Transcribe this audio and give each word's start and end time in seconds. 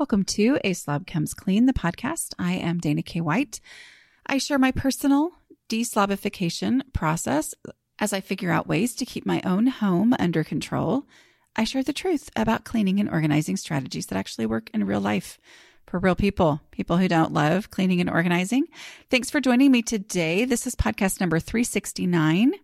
Welcome 0.00 0.24
to 0.24 0.58
A 0.64 0.72
Slob 0.72 1.06
Comes 1.06 1.34
Clean, 1.34 1.66
the 1.66 1.74
podcast. 1.74 2.32
I 2.38 2.52
am 2.52 2.78
Dana 2.78 3.02
K. 3.02 3.20
White. 3.20 3.60
I 4.24 4.38
share 4.38 4.58
my 4.58 4.72
personal 4.72 5.32
deslobification 5.68 6.80
process 6.94 7.54
as 7.98 8.14
I 8.14 8.22
figure 8.22 8.50
out 8.50 8.66
ways 8.66 8.94
to 8.94 9.04
keep 9.04 9.26
my 9.26 9.42
own 9.44 9.66
home 9.66 10.14
under 10.18 10.42
control. 10.42 11.04
I 11.54 11.64
share 11.64 11.82
the 11.82 11.92
truth 11.92 12.30
about 12.34 12.64
cleaning 12.64 12.98
and 12.98 13.10
organizing 13.10 13.58
strategies 13.58 14.06
that 14.06 14.16
actually 14.16 14.46
work 14.46 14.70
in 14.72 14.86
real 14.86 15.02
life 15.02 15.38
for 15.86 15.98
real 15.98 16.14
people, 16.14 16.62
people 16.70 16.96
who 16.96 17.06
don't 17.06 17.34
love 17.34 17.70
cleaning 17.70 18.00
and 18.00 18.08
organizing. 18.08 18.64
Thanks 19.10 19.28
for 19.28 19.38
joining 19.38 19.70
me 19.70 19.82
today. 19.82 20.46
This 20.46 20.66
is 20.66 20.74
podcast 20.74 21.20
number 21.20 21.38
369, 21.38 22.54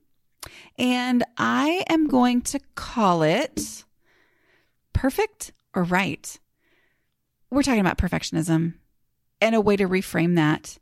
and 0.79 1.23
I 1.37 1.85
am 1.91 2.09
going 2.09 2.41
to 2.41 2.61
call 2.77 3.23
it 3.23 3.85
perfect 4.95 5.53
or 5.75 5.83
right 5.83 6.39
we're 7.51 7.63
talking 7.63 7.81
about 7.81 7.99
perfectionism 7.99 8.75
and 9.41 9.55
a 9.55 9.61
way 9.61 9.77
to 9.77 9.89
reframe 9.89 10.37
that. 10.37 10.79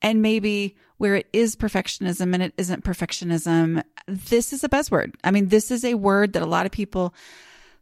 And 0.00 0.22
maybe 0.22 0.76
where 0.98 1.16
it 1.16 1.26
is 1.32 1.56
perfectionism 1.56 2.34
and 2.34 2.42
it 2.42 2.54
isn't 2.56 2.84
perfectionism, 2.84 3.82
this 4.06 4.52
is 4.52 4.62
a 4.64 4.68
buzzword. 4.68 5.14
I 5.24 5.30
mean, 5.30 5.48
this 5.48 5.70
is 5.70 5.84
a 5.84 5.94
word 5.94 6.32
that 6.32 6.42
a 6.42 6.46
lot 6.46 6.66
of 6.66 6.72
people 6.72 7.14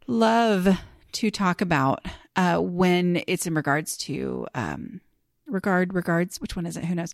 love 0.07 0.79
to 1.13 1.31
talk 1.31 1.61
about 1.61 2.05
uh, 2.35 2.57
when 2.57 3.23
it's 3.27 3.47
in 3.47 3.53
regards 3.53 3.97
to 3.97 4.47
um, 4.55 5.01
regard, 5.47 5.93
regards. 5.93 6.39
Which 6.39 6.55
one 6.55 6.65
is 6.65 6.77
it? 6.77 6.85
Who 6.85 6.95
knows? 6.95 7.13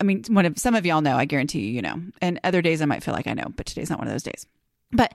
I 0.00 0.04
mean, 0.04 0.24
one 0.28 0.46
of 0.46 0.58
some 0.58 0.74
of 0.74 0.86
y'all 0.86 1.02
know. 1.02 1.16
I 1.16 1.26
guarantee 1.26 1.60
you, 1.60 1.72
you 1.72 1.82
know. 1.82 2.00
And 2.20 2.40
other 2.42 2.62
days 2.62 2.82
I 2.82 2.86
might 2.86 3.02
feel 3.02 3.14
like 3.14 3.26
I 3.26 3.34
know, 3.34 3.52
but 3.54 3.66
today's 3.66 3.90
not 3.90 3.98
one 3.98 4.08
of 4.08 4.14
those 4.14 4.22
days. 4.22 4.46
But 4.92 5.14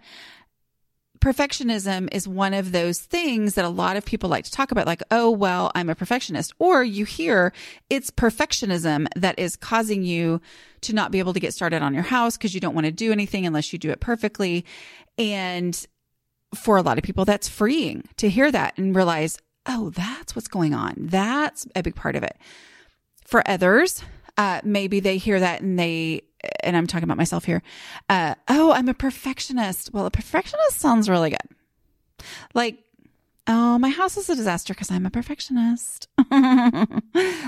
perfectionism 1.26 2.08
is 2.12 2.28
one 2.28 2.54
of 2.54 2.72
those 2.72 3.00
things 3.00 3.56
that 3.56 3.66
a 3.66 3.70
lot 3.70 3.98
of 3.98 4.06
people 4.06 4.30
like 4.30 4.46
to 4.46 4.52
talk 4.52 4.72
about, 4.72 4.86
like, 4.86 5.02
oh, 5.10 5.32
well, 5.32 5.72
I'm 5.74 5.90
a 5.90 5.96
perfectionist. 5.96 6.54
Or 6.60 6.84
you 6.84 7.04
hear 7.04 7.52
it's 7.90 8.12
perfectionism 8.12 9.08
that 9.16 9.40
is 9.40 9.56
causing 9.56 10.04
you 10.04 10.40
to 10.82 10.94
not 10.94 11.12
be 11.12 11.18
able 11.18 11.34
to 11.34 11.40
get 11.40 11.52
started 11.52 11.82
on 11.82 11.96
your 11.96 12.04
house 12.04 12.38
because 12.38 12.54
you 12.54 12.60
don't 12.60 12.76
want 12.76 12.86
to 12.86 12.92
do 12.92 13.12
anything 13.12 13.48
unless 13.48 13.74
you 13.74 13.80
do 13.80 13.90
it 13.90 14.00
perfectly. 14.00 14.66
And 15.18 15.84
for 16.54 16.78
a 16.78 16.84
lot 16.84 17.00
of 17.00 17.04
people, 17.04 17.26
that's 17.26 17.50
freeing 17.50 18.08
to 18.18 18.30
hear 18.30 18.52
that 18.52 18.78
and 18.78 18.96
realize, 18.96 19.40
oh, 19.66 19.90
that's 19.90 20.36
what's 20.36 20.48
going 20.48 20.76
on. 20.76 20.94
That's 20.96 21.66
a 21.76 21.82
big 21.82 21.96
part 21.96 22.16
of 22.16 22.22
it. 22.22 22.38
For 23.26 23.42
others, 23.50 24.04
uh, 24.38 24.62
maybe 24.64 25.00
they 25.00 25.18
hear 25.18 25.40
that 25.40 25.62
and 25.62 25.78
they 25.80 26.24
and 26.64 26.76
I'm 26.78 26.88
talking 26.88 27.06
about 27.06 27.18
myself 27.18 27.46
here. 27.46 27.62
Uh, 28.10 28.36
oh, 28.48 28.72
I'm 28.72 28.90
a 28.90 28.94
perfectionist. 28.94 29.94
Well, 29.94 30.06
a 30.06 30.12
perfectionist 30.12 30.80
sounds 30.80 31.10
really 31.10 31.32
good. 31.32 32.26
Like, 32.54 32.80
oh, 33.48 33.78
my 33.78 33.90
house 33.90 34.18
is 34.18 34.30
a 34.30 34.36
disaster 34.36 34.74
because 34.74 34.92
I'm 34.92 35.06
a 35.06 35.12
perfectionist. 35.12 36.08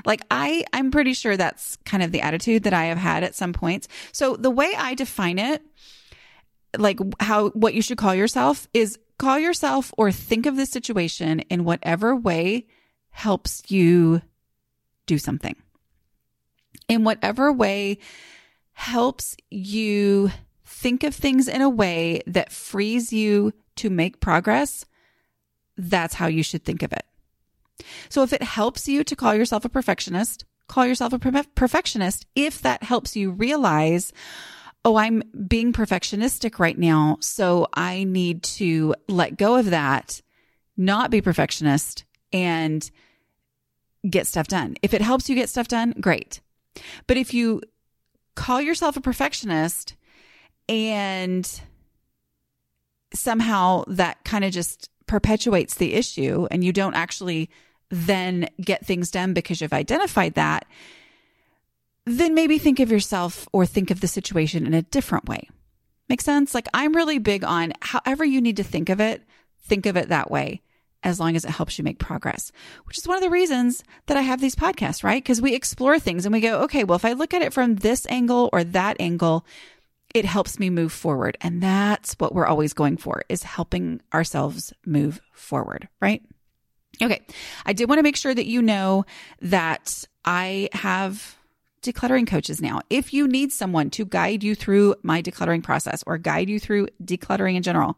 like 0.05 0.21
I, 0.31 0.65
I'm 0.73 0.91
pretty 0.91 1.13
sure 1.13 1.37
that's 1.37 1.77
kind 1.85 2.03
of 2.03 2.11
the 2.11 2.21
attitude 2.21 2.63
that 2.63 2.73
I 2.73 2.85
have 2.85 2.97
had 2.97 3.23
at 3.23 3.35
some 3.35 3.53
points. 3.53 3.87
So 4.11 4.35
the 4.35 4.51
way 4.51 4.71
I 4.77 4.93
define 4.93 5.39
it, 5.39 5.61
like 6.77 6.99
how, 7.19 7.49
what 7.49 7.73
you 7.73 7.81
should 7.81 7.97
call 7.97 8.13
yourself 8.13 8.67
is 8.73 8.99
call 9.17 9.39
yourself 9.39 9.93
or 9.97 10.11
think 10.11 10.45
of 10.45 10.57
the 10.57 10.65
situation 10.65 11.39
in 11.41 11.63
whatever 11.63 12.15
way 12.15 12.67
helps 13.09 13.63
you 13.69 14.21
do 15.07 15.17
something. 15.17 15.55
In 16.87 17.03
whatever 17.03 17.51
way 17.51 17.99
helps 18.73 19.35
you 19.49 20.31
think 20.65 21.03
of 21.03 21.15
things 21.15 21.47
in 21.47 21.61
a 21.61 21.69
way 21.69 22.21
that 22.27 22.51
frees 22.51 23.11
you 23.11 23.53
to 23.77 23.89
make 23.89 24.19
progress, 24.19 24.85
that's 25.77 26.15
how 26.15 26.27
you 26.27 26.43
should 26.43 26.63
think 26.63 26.83
of 26.83 26.93
it. 26.93 27.05
So 28.09 28.23
if 28.23 28.33
it 28.33 28.43
helps 28.43 28.87
you 28.87 29.03
to 29.03 29.15
call 29.15 29.35
yourself 29.35 29.65
a 29.65 29.69
perfectionist, 29.69 30.45
call 30.67 30.85
yourself 30.85 31.13
a 31.13 31.19
perfectionist 31.55 32.25
if 32.35 32.61
that 32.61 32.83
helps 32.83 33.15
you 33.15 33.31
realize, 33.31 34.11
oh, 34.83 34.95
I'm 34.95 35.23
being 35.47 35.73
perfectionistic 35.73 36.59
right 36.59 36.77
now. 36.77 37.17
So 37.19 37.67
I 37.73 38.03
need 38.03 38.43
to 38.43 38.95
let 39.07 39.37
go 39.37 39.55
of 39.55 39.69
that, 39.69 40.21
not 40.75 41.11
be 41.11 41.21
perfectionist 41.21 42.03
and 42.33 42.89
get 44.09 44.27
stuff 44.27 44.47
done. 44.47 44.75
If 44.81 44.93
it 44.93 45.01
helps 45.01 45.29
you 45.29 45.35
get 45.35 45.49
stuff 45.49 45.67
done, 45.67 45.93
great. 45.99 46.41
But 47.07 47.17
if 47.17 47.33
you 47.33 47.61
call 48.35 48.61
yourself 48.61 48.97
a 48.97 49.01
perfectionist 49.01 49.95
and 50.69 51.61
somehow 53.13 53.83
that 53.87 54.23
kind 54.23 54.43
of 54.45 54.51
just 54.51 54.89
perpetuates 55.07 55.75
the 55.75 55.93
issue 55.93 56.47
and 56.51 56.63
you 56.63 56.73
don't 56.73 56.93
actually 56.93 57.49
then 57.89 58.49
get 58.61 58.85
things 58.85 59.09
done 59.09 59.33
because 59.33 59.61
you've 59.61 59.73
identified 59.73 60.33
that, 60.33 60.65
then 62.05 62.33
maybe 62.33 62.57
think 62.57 62.79
of 62.79 62.91
yourself 62.91 63.47
or 63.53 63.65
think 63.65 63.91
of 63.91 64.01
the 64.01 64.07
situation 64.07 64.67
in 64.67 64.73
a 64.73 64.81
different 64.81 65.27
way. 65.27 65.49
Make 66.09 66.21
sense? 66.21 66.53
Like 66.53 66.67
I'm 66.73 66.95
really 66.95 67.19
big 67.19 67.43
on 67.43 67.73
however 67.81 68.23
you 68.23 68.41
need 68.41 68.57
to 68.57 68.63
think 68.63 68.89
of 68.89 68.99
it, 68.99 69.23
think 69.61 69.85
of 69.85 69.97
it 69.97 70.09
that 70.09 70.31
way 70.31 70.61
as 71.03 71.19
long 71.19 71.35
as 71.35 71.45
it 71.45 71.51
helps 71.51 71.77
you 71.77 71.83
make 71.83 71.99
progress, 71.99 72.51
which 72.85 72.97
is 72.97 73.07
one 73.07 73.17
of 73.17 73.23
the 73.23 73.29
reasons 73.29 73.83
that 74.07 74.17
I 74.17 74.21
have 74.21 74.41
these 74.41 74.55
podcasts, 74.55 75.03
right? 75.03 75.23
Because 75.23 75.41
we 75.41 75.53
explore 75.53 75.99
things 75.99 76.25
and 76.25 76.33
we 76.33 76.41
go, 76.41 76.61
okay, 76.63 76.83
well, 76.83 76.95
if 76.95 77.05
I 77.05 77.13
look 77.13 77.33
at 77.33 77.41
it 77.41 77.53
from 77.53 77.75
this 77.75 78.05
angle 78.09 78.49
or 78.51 78.63
that 78.63 78.97
angle, 78.99 79.45
it 80.13 80.25
helps 80.25 80.59
me 80.59 80.69
move 80.69 80.91
forward. 80.91 81.37
And 81.41 81.61
that's 81.61 82.13
what 82.13 82.33
we're 82.33 82.47
always 82.47 82.73
going 82.73 82.97
for 82.97 83.23
is 83.29 83.43
helping 83.43 84.01
ourselves 84.13 84.73
move 84.85 85.21
forward, 85.33 85.87
right? 86.01 86.23
Okay. 87.01 87.21
I 87.65 87.73
did 87.73 87.89
want 87.89 87.99
to 87.99 88.03
make 88.03 88.15
sure 88.15 88.33
that 88.33 88.47
you 88.47 88.61
know 88.61 89.05
that 89.41 90.03
I 90.25 90.69
have 90.73 91.37
decluttering 91.83 92.27
coaches 92.27 92.61
now. 92.61 92.81
If 92.89 93.13
you 93.13 93.27
need 93.27 93.51
someone 93.51 93.89
to 93.91 94.05
guide 94.05 94.43
you 94.43 94.55
through 94.55 94.95
my 95.03 95.21
decluttering 95.21 95.63
process 95.63 96.03
or 96.07 96.17
guide 96.17 96.49
you 96.49 96.59
through 96.59 96.87
decluttering 97.03 97.55
in 97.55 97.63
general, 97.63 97.97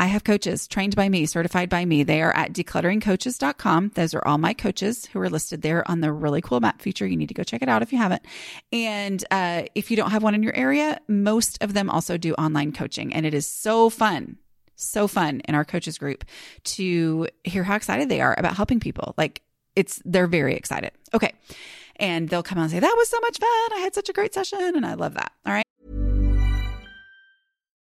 I 0.00 0.06
have 0.06 0.24
coaches 0.24 0.66
trained 0.66 0.96
by 0.96 1.10
me, 1.10 1.26
certified 1.26 1.68
by 1.68 1.84
me. 1.84 2.04
They 2.04 2.22
are 2.22 2.34
at 2.34 2.54
declutteringcoaches.com. 2.54 3.92
Those 3.96 4.14
are 4.14 4.26
all 4.26 4.38
my 4.38 4.54
coaches 4.54 5.04
who 5.04 5.20
are 5.20 5.28
listed 5.28 5.60
there 5.60 5.88
on 5.90 6.00
the 6.00 6.10
really 6.10 6.40
cool 6.40 6.58
map 6.58 6.80
feature. 6.80 7.06
You 7.06 7.18
need 7.18 7.28
to 7.28 7.34
go 7.34 7.42
check 7.42 7.60
it 7.60 7.68
out 7.68 7.82
if 7.82 7.92
you 7.92 7.98
haven't. 7.98 8.22
And 8.72 9.22
uh, 9.30 9.64
if 9.74 9.90
you 9.90 9.98
don't 9.98 10.10
have 10.10 10.22
one 10.22 10.34
in 10.34 10.42
your 10.42 10.56
area, 10.56 10.98
most 11.06 11.62
of 11.62 11.74
them 11.74 11.90
also 11.90 12.16
do 12.16 12.32
online 12.36 12.72
coaching. 12.72 13.12
And 13.12 13.26
it 13.26 13.34
is 13.34 13.46
so 13.46 13.90
fun, 13.90 14.38
so 14.74 15.06
fun 15.06 15.40
in 15.40 15.54
our 15.54 15.66
coaches 15.66 15.98
group 15.98 16.24
to 16.64 17.28
hear 17.44 17.62
how 17.62 17.76
excited 17.76 18.08
they 18.08 18.22
are 18.22 18.34
about 18.38 18.56
helping 18.56 18.80
people. 18.80 19.14
Like 19.18 19.42
it's, 19.76 20.00
they're 20.06 20.26
very 20.26 20.54
excited. 20.54 20.92
Okay. 21.12 21.34
And 21.96 22.26
they'll 22.30 22.42
come 22.42 22.56
out 22.56 22.62
and 22.62 22.70
say, 22.70 22.80
that 22.80 22.94
was 22.96 23.10
so 23.10 23.20
much 23.20 23.38
fun. 23.38 23.78
I 23.78 23.80
had 23.82 23.94
such 23.94 24.08
a 24.08 24.14
great 24.14 24.32
session. 24.32 24.60
And 24.76 24.86
I 24.86 24.94
love 24.94 25.12
that. 25.12 25.32
All 25.44 25.52
right. 25.52 25.66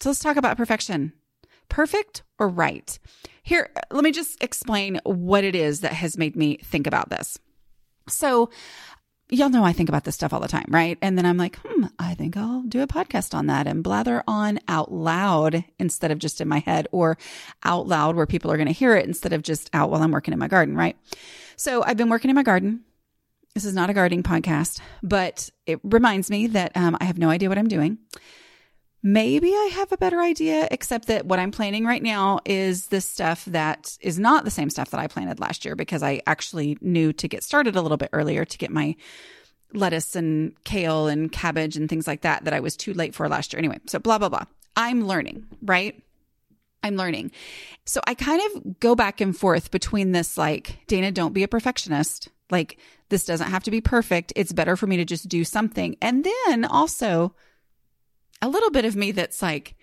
So 0.00 0.10
let's 0.10 0.20
talk 0.20 0.36
about 0.36 0.56
perfection. 0.56 1.12
Perfect 1.68 2.22
or 2.38 2.48
right? 2.48 2.98
Here, 3.42 3.70
let 3.90 4.04
me 4.04 4.12
just 4.12 4.42
explain 4.42 5.00
what 5.04 5.44
it 5.44 5.54
is 5.56 5.80
that 5.80 5.92
has 5.92 6.16
made 6.16 6.36
me 6.36 6.58
think 6.58 6.86
about 6.86 7.10
this. 7.10 7.38
So, 8.08 8.50
y'all 9.28 9.50
know 9.50 9.64
I 9.64 9.72
think 9.72 9.88
about 9.88 10.04
this 10.04 10.14
stuff 10.14 10.32
all 10.32 10.40
the 10.40 10.48
time, 10.48 10.66
right? 10.68 10.96
And 11.02 11.18
then 11.18 11.26
I'm 11.26 11.36
like, 11.36 11.58
hmm, 11.64 11.86
I 11.98 12.14
think 12.14 12.36
I'll 12.36 12.62
do 12.62 12.80
a 12.80 12.86
podcast 12.86 13.34
on 13.34 13.46
that 13.46 13.66
and 13.66 13.82
blather 13.82 14.22
on 14.26 14.60
out 14.68 14.92
loud 14.92 15.64
instead 15.78 16.10
of 16.10 16.18
just 16.18 16.40
in 16.40 16.48
my 16.48 16.60
head 16.60 16.86
or 16.92 17.18
out 17.64 17.86
loud 17.86 18.16
where 18.16 18.26
people 18.26 18.50
are 18.50 18.56
going 18.56 18.68
to 18.68 18.72
hear 18.72 18.96
it 18.96 19.06
instead 19.06 19.32
of 19.32 19.42
just 19.42 19.68
out 19.74 19.90
while 19.90 20.02
I'm 20.02 20.12
working 20.12 20.32
in 20.32 20.38
my 20.38 20.48
garden, 20.48 20.76
right? 20.76 20.96
So 21.56 21.82
I've 21.82 21.96
been 21.96 22.08
working 22.08 22.30
in 22.30 22.36
my 22.36 22.42
garden. 22.42 22.84
This 23.54 23.64
is 23.64 23.74
not 23.74 23.90
a 23.90 23.94
gardening 23.94 24.22
podcast, 24.22 24.80
but 25.02 25.50
it 25.66 25.80
reminds 25.82 26.30
me 26.30 26.46
that 26.48 26.76
um, 26.76 26.96
I 27.00 27.04
have 27.04 27.18
no 27.18 27.30
idea 27.30 27.48
what 27.48 27.58
I'm 27.58 27.68
doing. 27.68 27.98
Maybe 29.10 29.54
I 29.54 29.70
have 29.72 29.90
a 29.90 29.96
better 29.96 30.20
idea, 30.20 30.68
except 30.70 31.06
that 31.06 31.24
what 31.24 31.38
I'm 31.38 31.50
planning 31.50 31.86
right 31.86 32.02
now 32.02 32.40
is 32.44 32.88
the 32.88 33.00
stuff 33.00 33.46
that 33.46 33.96
is 34.02 34.18
not 34.18 34.44
the 34.44 34.50
same 34.50 34.68
stuff 34.68 34.90
that 34.90 35.00
I 35.00 35.06
planted 35.06 35.40
last 35.40 35.64
year 35.64 35.74
because 35.74 36.02
I 36.02 36.20
actually 36.26 36.76
knew 36.82 37.14
to 37.14 37.26
get 37.26 37.42
started 37.42 37.74
a 37.74 37.80
little 37.80 37.96
bit 37.96 38.10
earlier 38.12 38.44
to 38.44 38.58
get 38.58 38.70
my 38.70 38.96
lettuce 39.72 40.14
and 40.14 40.52
kale 40.64 41.06
and 41.06 41.32
cabbage 41.32 41.74
and 41.74 41.88
things 41.88 42.06
like 42.06 42.20
that 42.20 42.44
that 42.44 42.52
I 42.52 42.60
was 42.60 42.76
too 42.76 42.92
late 42.92 43.14
for 43.14 43.30
last 43.30 43.54
year. 43.54 43.58
Anyway, 43.58 43.78
so 43.86 43.98
blah, 43.98 44.18
blah, 44.18 44.28
blah. 44.28 44.44
I'm 44.76 45.06
learning, 45.06 45.46
right? 45.62 46.02
I'm 46.82 46.96
learning. 46.96 47.30
So 47.86 48.02
I 48.06 48.12
kind 48.12 48.42
of 48.42 48.78
go 48.78 48.94
back 48.94 49.22
and 49.22 49.34
forth 49.34 49.70
between 49.70 50.12
this 50.12 50.36
like, 50.36 50.80
Dana, 50.86 51.12
don't 51.12 51.32
be 51.32 51.44
a 51.44 51.48
perfectionist. 51.48 52.28
Like, 52.50 52.78
this 53.08 53.24
doesn't 53.24 53.48
have 53.50 53.62
to 53.62 53.70
be 53.70 53.80
perfect. 53.80 54.34
It's 54.36 54.52
better 54.52 54.76
for 54.76 54.86
me 54.86 54.98
to 54.98 55.06
just 55.06 55.30
do 55.30 55.44
something. 55.44 55.96
And 56.02 56.26
then 56.26 56.66
also 56.66 57.34
a 58.42 58.48
little 58.48 58.70
bit 58.70 58.84
of 58.84 58.96
me 58.96 59.12
that's 59.12 59.42
like, 59.42 59.74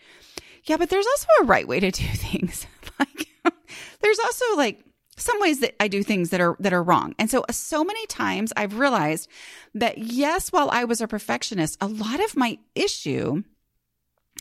yeah, 0.65 0.77
but 0.77 0.89
there's 0.89 1.05
also 1.05 1.27
a 1.41 1.45
right 1.45 1.67
way 1.67 1.79
to 1.79 1.91
do 1.91 2.05
things. 2.13 2.65
like, 2.99 3.27
there's 4.01 4.19
also 4.19 4.45
like 4.55 4.83
some 5.17 5.39
ways 5.39 5.61
that 5.61 5.75
I 5.79 5.87
do 5.87 6.03
things 6.03 6.31
that 6.31 6.41
are 6.41 6.55
that 6.59 6.73
are 6.73 6.83
wrong. 6.83 7.15
And 7.17 7.29
so 7.29 7.45
uh, 7.47 7.53
so 7.53 7.83
many 7.83 8.05
times 8.07 8.51
I've 8.57 8.79
realized 8.79 9.29
that 9.73 9.97
yes, 9.97 10.51
while 10.51 10.69
I 10.71 10.83
was 10.83 11.01
a 11.01 11.07
perfectionist, 11.07 11.77
a 11.81 11.87
lot 11.87 12.19
of 12.19 12.35
my 12.35 12.57
issue 12.75 13.43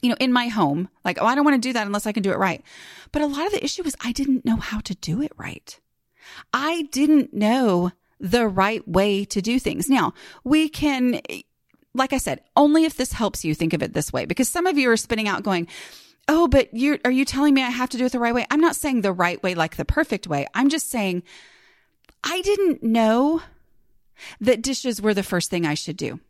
you 0.03 0.11
know, 0.11 0.17
in 0.21 0.33
my 0.33 0.49
home, 0.49 0.91
like, 1.05 1.19
oh, 1.21 1.25
I 1.25 1.35
don't 1.35 1.45
want 1.45 1.63
to 1.63 1.69
do 1.69 1.73
that 1.73 1.87
unless 1.87 2.07
I 2.07 2.13
can 2.13 2.23
do 2.23 2.33
it 2.33 2.39
right. 2.39 2.63
But 3.11 3.23
a 3.23 3.27
lot 3.27 3.47
of 3.47 3.53
the 3.53 3.65
issue 3.65 3.83
was 3.83 3.97
I 4.03 4.13
didn't 4.13 4.45
know 4.45 4.57
how 4.57 4.81
to 4.81 4.95
do 4.97 5.23
it 5.23 5.33
right. 5.39 5.81
I 6.53 6.89
didn't 6.91 7.33
know 7.33 7.93
the 8.21 8.47
right 8.47 8.87
way 8.87 9.25
to 9.27 9.41
do 9.41 9.59
things. 9.59 9.89
Now, 9.89 10.13
we 10.43 10.69
can, 10.69 11.21
like 11.95 12.13
I 12.13 12.19
said, 12.19 12.41
only 12.57 12.85
if 12.85 12.97
this 12.97 13.13
helps 13.13 13.45
you 13.45 13.55
think 13.55 13.73
of 13.73 13.83
it 13.83 13.93
this 13.93 14.13
way, 14.13 14.25
because 14.25 14.49
some 14.49 14.67
of 14.67 14.77
you 14.77 14.91
are 14.91 14.97
spinning 14.97 15.29
out 15.29 15.43
going, 15.43 15.69
Oh, 16.27 16.49
but 16.49 16.73
you 16.73 16.99
are 17.05 17.11
you 17.11 17.25
telling 17.25 17.53
me 17.53 17.63
I 17.63 17.71
have 17.71 17.91
to 17.91 17.99
do 17.99 18.07
it 18.07 18.13
the 18.13 18.19
right 18.19 18.35
way? 18.35 18.47
I'm 18.51 18.61
not 18.61 18.77
saying 18.77 19.03
the 19.03 19.13
right 19.13 19.43
way 19.43 19.55
like 19.55 19.77
the 19.77 19.85
perfect 19.85 20.27
way. 20.27 20.47
I'm 20.55 20.71
just 20.71 20.91
saying 20.91 21.23
I 22.23 22.41
didn't 22.41 22.83
know 22.83 23.43
that 24.41 24.63
dishes 24.63 25.03
were 25.03 25.13
the 25.13 25.23
first 25.23 25.51
thing 25.51 25.67
I 25.67 25.75
should 25.75 25.97
do. 25.97 26.21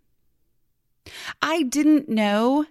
I 1.40 1.62
didn't 1.62 2.08
know 2.08 2.66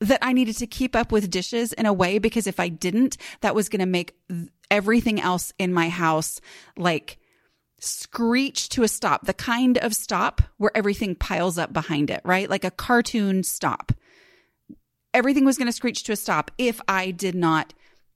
that 0.00 0.18
I 0.22 0.32
needed 0.32 0.56
to 0.58 0.66
keep 0.66 0.96
up 0.96 1.12
with 1.12 1.30
dishes 1.30 1.72
in 1.72 1.86
a 1.86 1.92
way 1.92 2.18
because 2.18 2.46
if 2.46 2.58
I 2.58 2.68
didn't, 2.68 3.16
that 3.40 3.54
was 3.54 3.68
going 3.68 3.80
to 3.80 3.86
make 3.86 4.14
everything 4.70 5.20
else 5.20 5.52
in 5.58 5.72
my 5.72 5.88
house 5.88 6.40
like 6.76 7.18
screech 7.78 8.68
to 8.70 8.82
a 8.82 8.88
stop, 8.88 9.26
the 9.26 9.34
kind 9.34 9.78
of 9.78 9.94
stop 9.94 10.42
where 10.56 10.76
everything 10.76 11.14
piles 11.14 11.58
up 11.58 11.72
behind 11.72 12.10
it, 12.10 12.20
right? 12.24 12.48
Like 12.48 12.64
a 12.64 12.70
cartoon 12.70 13.42
stop. 13.42 13.92
Everything 15.12 15.44
was 15.44 15.58
going 15.58 15.66
to 15.66 15.72
screech 15.72 16.02
to 16.04 16.12
a 16.12 16.16
stop 16.16 16.50
if 16.58 16.80
I 16.88 17.10
did 17.10 17.34
not 17.34 17.74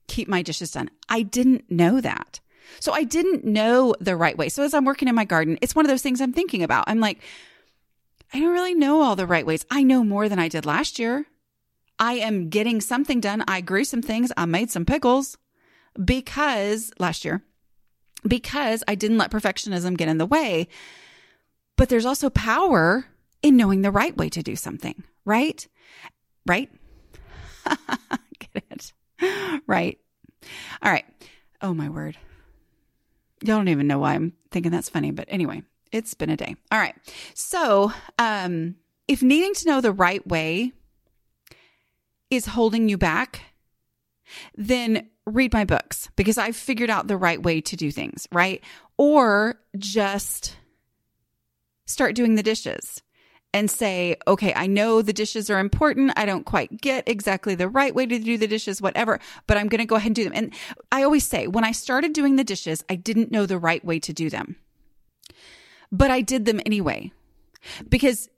keep 0.08 0.28
my 0.28 0.42
dishes 0.42 0.72
done. 0.72 0.90
I 1.08 1.22
didn't 1.22 1.70
know 1.70 2.00
that. 2.00 2.40
So 2.78 2.92
I 2.92 3.04
didn't 3.04 3.44
know 3.44 3.94
the 4.00 4.16
right 4.16 4.36
way. 4.36 4.48
So 4.48 4.62
as 4.62 4.74
I'm 4.74 4.84
working 4.84 5.08
in 5.08 5.14
my 5.14 5.24
garden, 5.24 5.58
it's 5.60 5.74
one 5.74 5.84
of 5.84 5.90
those 5.90 6.02
things 6.02 6.20
I'm 6.20 6.32
thinking 6.32 6.62
about. 6.62 6.84
I'm 6.86 7.00
like, 7.00 7.20
I 8.32 8.38
don't 8.38 8.52
really 8.52 8.74
know 8.74 9.02
all 9.02 9.16
the 9.16 9.26
right 9.26 9.46
ways. 9.46 9.66
I 9.70 9.82
know 9.82 10.04
more 10.04 10.28
than 10.28 10.38
I 10.38 10.48
did 10.48 10.66
last 10.66 10.98
year. 10.98 11.26
I 11.98 12.14
am 12.14 12.48
getting 12.48 12.80
something 12.80 13.20
done. 13.20 13.44
I 13.46 13.60
grew 13.60 13.84
some 13.84 14.02
things. 14.02 14.32
I 14.36 14.46
made 14.46 14.70
some 14.70 14.84
pickles 14.84 15.36
because 16.02 16.92
last 16.98 17.24
year, 17.24 17.42
because 18.26 18.82
I 18.88 18.94
didn't 18.94 19.18
let 19.18 19.30
perfectionism 19.30 19.96
get 19.96 20.08
in 20.08 20.18
the 20.18 20.26
way. 20.26 20.68
But 21.76 21.88
there's 21.88 22.06
also 22.06 22.30
power 22.30 23.06
in 23.42 23.56
knowing 23.56 23.82
the 23.82 23.90
right 23.90 24.16
way 24.16 24.28
to 24.30 24.42
do 24.42 24.54
something, 24.56 25.02
right? 25.24 25.66
Right? 26.46 26.70
get 28.38 28.64
it? 28.70 28.92
Right. 29.66 29.98
All 30.82 30.90
right. 30.90 31.04
Oh, 31.62 31.74
my 31.74 31.88
word. 31.88 32.16
Y'all 33.42 33.56
don't 33.56 33.68
even 33.68 33.86
know 33.86 33.98
why 33.98 34.14
I'm 34.14 34.34
thinking 34.50 34.72
that's 34.72 34.88
funny, 34.88 35.10
but 35.10 35.26
anyway, 35.28 35.62
it's 35.92 36.14
been 36.14 36.30
a 36.30 36.36
day. 36.36 36.56
All 36.70 36.78
right. 36.78 36.94
So, 37.34 37.92
um, 38.18 38.76
if 39.08 39.22
needing 39.22 39.54
to 39.54 39.68
know 39.68 39.80
the 39.80 39.92
right 39.92 40.26
way 40.26 40.72
is 42.30 42.46
holding 42.46 42.88
you 42.88 42.96
back, 42.96 43.42
then 44.56 45.08
read 45.30 45.52
my 45.52 45.64
books 45.64 46.08
because 46.16 46.38
I've 46.38 46.56
figured 46.56 46.90
out 46.90 47.06
the 47.06 47.16
right 47.16 47.42
way 47.42 47.60
to 47.62 47.76
do 47.76 47.90
things, 47.90 48.26
right? 48.32 48.62
Or 48.96 49.60
just 49.78 50.56
start 51.86 52.14
doing 52.14 52.34
the 52.34 52.42
dishes 52.42 53.02
and 53.52 53.70
say, 53.70 54.16
okay, 54.28 54.52
I 54.54 54.66
know 54.66 55.02
the 55.02 55.12
dishes 55.12 55.50
are 55.50 55.58
important. 55.58 56.12
I 56.16 56.24
don't 56.24 56.46
quite 56.46 56.80
get 56.80 57.08
exactly 57.08 57.54
the 57.54 57.68
right 57.68 57.94
way 57.94 58.06
to 58.06 58.18
do 58.18 58.38
the 58.38 58.46
dishes, 58.46 58.80
whatever, 58.80 59.18
but 59.46 59.56
I'm 59.56 59.68
going 59.68 59.80
to 59.80 59.86
go 59.86 59.96
ahead 59.96 60.08
and 60.08 60.16
do 60.16 60.24
them. 60.24 60.32
And 60.34 60.54
I 60.92 61.02
always 61.02 61.26
say, 61.26 61.46
when 61.46 61.64
I 61.64 61.72
started 61.72 62.12
doing 62.12 62.36
the 62.36 62.44
dishes, 62.44 62.84
I 62.88 62.94
didn't 62.94 63.32
know 63.32 63.46
the 63.46 63.58
right 63.58 63.84
way 63.84 63.98
to 64.00 64.12
do 64.12 64.30
them, 64.30 64.56
but 65.90 66.10
I 66.10 66.20
did 66.20 66.44
them 66.44 66.60
anyway 66.64 67.10
because 67.88 68.28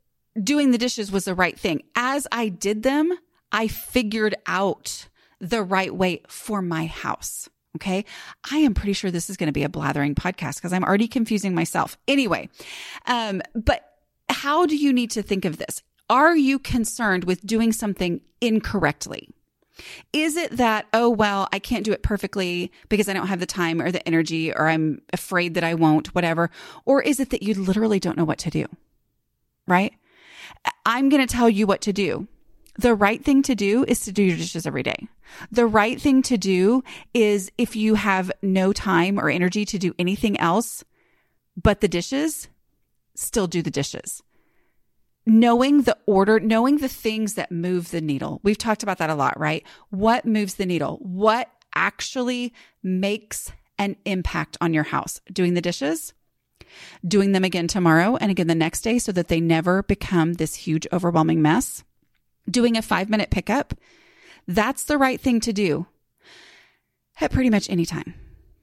doing 0.43 0.71
the 0.71 0.79
dishes 0.79 1.13
was 1.13 1.27
the 1.27 1.35
right 1.35 1.59
thing. 1.59 1.83
As 1.95 2.27
I 2.33 2.49
did 2.49 2.83
them, 2.83 3.13
I 3.51 3.69
figured 3.69 4.35
out 4.47 5.09
the 5.43 5.63
right 5.63 5.95
way 5.95 6.23
for 6.29 6.63
my 6.63 6.87
house. 6.87 7.51
Okay. 7.77 8.05
I 8.51 8.59
am 8.59 8.75
pretty 8.75 8.93
sure 8.93 9.11
this 9.11 9.29
is 9.29 9.37
going 9.37 9.49
to 9.49 9.53
be 9.53 9.65
a 9.65 9.69
blathering 9.69 10.15
podcast 10.15 10.57
because 10.57 10.73
I'm 10.73 10.85
already 10.85 11.09
confusing 11.09 11.55
myself. 11.55 11.99
Anyway, 12.07 12.49
um, 13.07 13.43
but 13.55 13.85
how 14.29 14.67
do 14.67 14.77
you 14.77 14.93
need 14.93 15.11
to 15.13 15.23
think 15.23 15.45
of 15.45 15.59
this? 15.59 15.83
Are 16.09 16.37
you 16.37 16.59
concerned 16.59 17.25
with 17.25 17.45
doing 17.47 17.73
something 17.73 18.21
incorrectly? 18.41 19.31
Is 20.13 20.37
it 20.37 20.59
that, 20.59 20.87
oh, 20.93 21.09
well, 21.09 21.49
I 21.51 21.59
can't 21.59 21.85
do 21.85 21.93
it 21.93 22.03
perfectly 22.03 22.71
because 22.91 23.09
I 23.09 23.15
don't 23.15 23.29
have 23.29 23.41
the 23.41 23.47
time 23.47 23.81
or 23.81 23.91
the 23.91 24.07
energy 24.07 24.53
or 24.53 24.69
I'm 24.69 25.01
afraid 25.13 25.55
that 25.55 25.65
I 25.65 25.75
won't, 25.75 26.15
whatever? 26.15 26.51
Or 26.85 27.03
is 27.03 27.19
it 27.19 27.31
that 27.31 27.43
you 27.43 27.55
literally 27.55 27.99
don't 27.99 28.19
know 28.19 28.25
what 28.25 28.39
to 28.41 28.51
do? 28.51 28.67
Right? 29.67 29.95
I'm 30.85 31.09
going 31.09 31.27
to 31.27 31.33
tell 31.33 31.49
you 31.49 31.67
what 31.67 31.81
to 31.83 31.93
do. 31.93 32.29
The 32.79 32.95
right 32.95 33.23
thing 33.23 33.43
to 33.43 33.55
do 33.55 33.85
is 33.87 34.01
to 34.01 34.13
do 34.13 34.23
your 34.23 34.37
dishes 34.37 34.67
every 34.67 34.83
day. 34.83 35.09
The 35.51 35.67
right 35.67 36.01
thing 36.01 36.23
to 36.23 36.39
do 36.39 36.83
is 37.13 37.51
if 37.59 37.77
you 37.77 37.95
have 37.97 38.33
no 38.41 38.73
time 38.73 39.19
or 39.19 39.29
energy 39.29 39.65
to 39.67 39.79
do 39.79 39.95
anything 39.99 40.39
else 40.41 40.85
but 41.61 41.81
the 41.81 41.89
dishes, 41.89 42.49
still 43.15 43.47
do 43.47 43.61
the 43.63 43.71
dishes. 43.71 44.23
Knowing 45.27 45.83
the 45.83 45.97
order, 46.07 46.41
knowing 46.41 46.79
the 46.79 46.89
things 46.89 47.35
that 47.35 47.53
move 47.53 47.91
the 47.91 48.01
needle. 48.01 48.41
We've 48.43 48.59
talked 48.59 48.83
about 48.83 48.99
that 48.99 49.11
a 49.11 49.15
lot, 49.15 49.39
right? 49.39 49.65
What 49.91 50.25
moves 50.25 50.55
the 50.55 50.67
needle? 50.67 50.99
What 51.03 51.49
actually 51.75 52.53
makes 52.83 53.53
an 53.79 53.97
impact 54.05 54.57
on 54.61 54.75
your 54.75 54.85
house? 54.85 55.21
Doing 55.31 55.55
the 55.55 55.61
dishes, 55.61 56.15
doing 57.07 57.33
them 57.33 57.45
again 57.45 57.69
tomorrow 57.69 58.17
and 58.17 58.31
again 58.31 58.47
the 58.47 58.55
next 58.55 58.81
day 58.81 58.99
so 58.99 59.13
that 59.13 59.29
they 59.29 59.41
never 59.41 59.83
become 59.83 60.35
this 60.35 60.55
huge 60.55 60.87
overwhelming 60.93 61.43
mess 61.43 61.85
doing 62.51 62.77
a 62.77 62.83
five 62.83 63.09
minute 63.09 63.31
pickup, 63.31 63.75
that's 64.47 64.85
the 64.85 64.99
right 64.99 65.21
thing 65.21 65.41
to 65.41 65.53
do 65.53 65.87
at 67.21 67.31
pretty 67.31 67.51
much 67.51 67.71
any 67.71 67.87
time, 67.87 68.15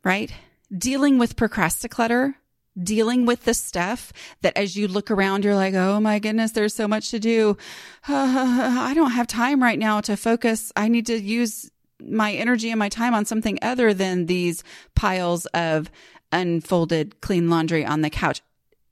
right? 0.03 0.31
Dealing 0.75 1.17
with 1.17 1.36
procrastinator, 1.36 2.36
dealing 2.81 3.25
with 3.25 3.45
the 3.45 3.53
stuff 3.53 4.13
that 4.41 4.55
as 4.57 4.75
you 4.75 4.88
look 4.88 5.12
around, 5.12 5.43
you're 5.43 5.55
like, 5.55 5.74
oh 5.74 6.00
my 6.00 6.19
goodness, 6.19 6.51
there's 6.51 6.74
so 6.74 6.88
much 6.88 7.12
to 7.12 7.19
do. 7.19 7.57
I 8.07 8.93
don't 8.95 9.12
have 9.12 9.27
time 9.27 9.62
right 9.62 9.79
now 9.79 10.01
to 10.01 10.17
focus. 10.17 10.71
I 10.75 10.88
need 10.88 11.05
to 11.07 11.19
use 11.19 11.71
my 12.01 12.33
energy 12.33 12.69
and 12.69 12.79
my 12.79 12.89
time 12.89 13.13
on 13.13 13.25
something 13.25 13.59
other 13.62 13.93
than 13.93 14.25
these 14.25 14.63
piles 14.95 15.45
of 15.48 15.91
unfolded 16.31 17.21
clean 17.21 17.50
laundry 17.50 17.86
on 17.86 18.01
the 18.01 18.09
couch. 18.09 18.41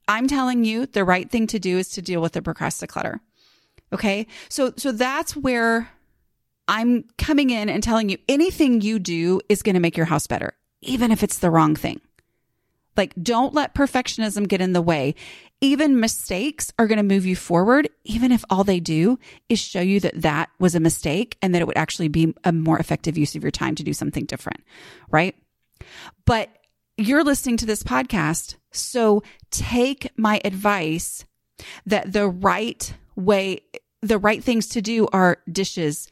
I'm 0.06 0.26
telling 0.26 0.64
you, 0.64 0.86
the 0.86 1.04
right 1.04 1.30
thing 1.30 1.46
to 1.48 1.58
do 1.58 1.78
is 1.78 1.90
to 1.90 2.02
deal 2.02 2.20
with 2.20 2.32
the 2.32 2.42
procrastinator. 2.42 3.20
Okay. 3.92 4.26
So, 4.48 4.72
so 4.76 4.92
that's 4.92 5.34
where 5.34 5.90
I'm 6.66 7.04
coming 7.16 7.50
in 7.50 7.68
and 7.68 7.82
telling 7.82 8.08
you 8.10 8.18
anything 8.28 8.80
you 8.80 8.98
do 8.98 9.40
is 9.48 9.62
going 9.62 9.74
to 9.74 9.80
make 9.80 9.96
your 9.96 10.06
house 10.06 10.26
better, 10.26 10.52
even 10.82 11.10
if 11.10 11.22
it's 11.22 11.38
the 11.38 11.50
wrong 11.50 11.74
thing. 11.74 12.00
Like, 12.96 13.14
don't 13.22 13.54
let 13.54 13.74
perfectionism 13.74 14.48
get 14.48 14.60
in 14.60 14.72
the 14.72 14.82
way. 14.82 15.14
Even 15.60 16.00
mistakes 16.00 16.72
are 16.78 16.86
going 16.88 16.98
to 16.98 17.04
move 17.04 17.24
you 17.24 17.36
forward, 17.36 17.88
even 18.04 18.32
if 18.32 18.44
all 18.50 18.64
they 18.64 18.80
do 18.80 19.18
is 19.48 19.60
show 19.60 19.80
you 19.80 20.00
that 20.00 20.20
that 20.20 20.50
was 20.58 20.74
a 20.74 20.80
mistake 20.80 21.38
and 21.40 21.54
that 21.54 21.62
it 21.62 21.66
would 21.66 21.78
actually 21.78 22.08
be 22.08 22.34
a 22.44 22.52
more 22.52 22.78
effective 22.78 23.16
use 23.16 23.34
of 23.36 23.42
your 23.42 23.52
time 23.52 23.76
to 23.76 23.84
do 23.84 23.92
something 23.92 24.24
different. 24.24 24.62
Right. 25.10 25.36
But 26.26 26.50
you're 26.96 27.24
listening 27.24 27.56
to 27.58 27.66
this 27.66 27.84
podcast. 27.84 28.56
So 28.72 29.22
take 29.50 30.10
my 30.16 30.40
advice 30.44 31.24
that 31.86 32.12
the 32.12 32.28
right 32.28 32.92
way, 33.18 33.60
the 34.00 34.18
right 34.18 34.42
things 34.42 34.68
to 34.68 34.80
do 34.80 35.08
are 35.12 35.38
dishes, 35.50 36.08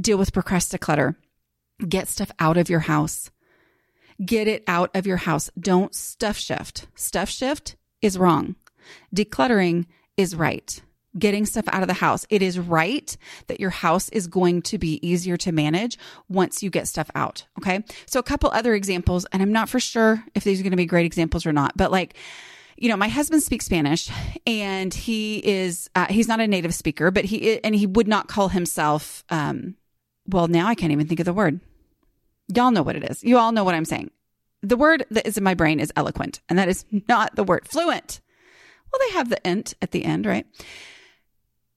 deal 0.00 0.16
with 0.16 0.32
procrastinator, 0.32 1.16
get 1.86 2.08
stuff 2.08 2.30
out 2.38 2.56
of 2.56 2.70
your 2.70 2.80
house, 2.80 3.30
get 4.24 4.46
it 4.46 4.62
out 4.66 4.90
of 4.94 5.06
your 5.06 5.16
house. 5.18 5.50
Don't 5.58 5.94
stuff 5.94 6.36
shift. 6.36 6.86
Stuff 6.94 7.28
shift 7.28 7.76
is 8.00 8.16
wrong. 8.16 8.54
Decluttering 9.14 9.86
is 10.16 10.36
right. 10.36 10.80
Getting 11.18 11.46
stuff 11.46 11.64
out 11.68 11.82
of 11.82 11.88
the 11.88 11.94
house. 11.94 12.26
It 12.28 12.42
is 12.42 12.58
right 12.58 13.16
that 13.46 13.60
your 13.60 13.70
house 13.70 14.08
is 14.10 14.26
going 14.26 14.62
to 14.62 14.78
be 14.78 15.04
easier 15.06 15.36
to 15.38 15.52
manage 15.52 15.98
once 16.28 16.62
you 16.62 16.70
get 16.70 16.88
stuff 16.88 17.10
out. 17.14 17.46
Okay. 17.58 17.84
So 18.06 18.18
a 18.18 18.24
couple 18.24 18.50
other 18.50 18.74
examples, 18.74 19.24
and 19.32 19.42
I'm 19.42 19.52
not 19.52 19.68
for 19.68 19.80
sure 19.80 20.24
if 20.34 20.44
these 20.44 20.60
are 20.60 20.64
going 20.64 20.72
to 20.72 20.76
be 20.76 20.86
great 20.86 21.06
examples 21.06 21.46
or 21.46 21.52
not, 21.52 21.76
but 21.76 21.92
like, 21.92 22.16
you 22.76 22.88
know, 22.88 22.96
my 22.96 23.08
husband 23.08 23.42
speaks 23.42 23.66
Spanish 23.66 24.10
and 24.46 24.92
he 24.92 25.38
is, 25.38 25.88
uh, 25.94 26.06
he's 26.06 26.28
not 26.28 26.40
a 26.40 26.46
native 26.46 26.74
speaker, 26.74 27.10
but 27.10 27.24
he, 27.24 27.62
and 27.62 27.74
he 27.74 27.86
would 27.86 28.08
not 28.08 28.28
call 28.28 28.48
himself, 28.48 29.24
um, 29.30 29.76
well, 30.26 30.48
now 30.48 30.66
I 30.66 30.74
can't 30.74 30.92
even 30.92 31.06
think 31.06 31.20
of 31.20 31.26
the 31.26 31.32
word. 31.32 31.60
Y'all 32.54 32.70
know 32.70 32.82
what 32.82 32.96
it 32.96 33.10
is. 33.10 33.22
You 33.22 33.38
all 33.38 33.52
know 33.52 33.64
what 33.64 33.74
I'm 33.74 33.84
saying. 33.84 34.10
The 34.62 34.76
word 34.76 35.06
that 35.10 35.26
is 35.26 35.36
in 35.36 35.44
my 35.44 35.54
brain 35.54 35.80
is 35.80 35.92
eloquent, 35.96 36.40
and 36.48 36.58
that 36.58 36.68
is 36.68 36.84
not 37.08 37.36
the 37.36 37.44
word 37.44 37.68
fluent. 37.68 38.20
Well, 38.90 39.00
they 39.08 39.14
have 39.14 39.28
the 39.28 39.40
int 39.48 39.74
at 39.82 39.90
the 39.90 40.04
end, 40.04 40.24
right? 40.24 40.46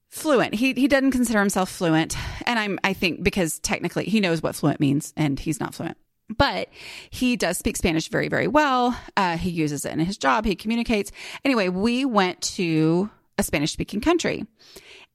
Fluent. 0.08 0.54
He 0.54 0.72
he 0.72 0.88
doesn't 0.88 1.10
consider 1.10 1.38
himself 1.38 1.70
fluent, 1.70 2.16
and 2.46 2.58
I'm 2.58 2.78
I 2.82 2.94
think 2.94 3.22
because 3.22 3.58
technically 3.58 4.04
he 4.04 4.20
knows 4.20 4.42
what 4.42 4.54
fluent 4.54 4.80
means, 4.80 5.12
and 5.16 5.38
he's 5.38 5.60
not 5.60 5.74
fluent. 5.74 5.98
But 6.36 6.68
he 7.10 7.36
does 7.36 7.56
speak 7.56 7.76
Spanish 7.76 8.08
very, 8.08 8.28
very 8.28 8.46
well. 8.46 8.98
Uh, 9.16 9.38
he 9.38 9.50
uses 9.50 9.84
it 9.84 9.92
in 9.92 9.98
his 10.00 10.18
job. 10.18 10.44
He 10.44 10.54
communicates. 10.54 11.10
Anyway, 11.44 11.68
we 11.68 12.04
went 12.04 12.40
to 12.42 13.10
a 13.38 13.42
Spanish 13.42 13.72
speaking 13.72 14.00
country, 14.00 14.46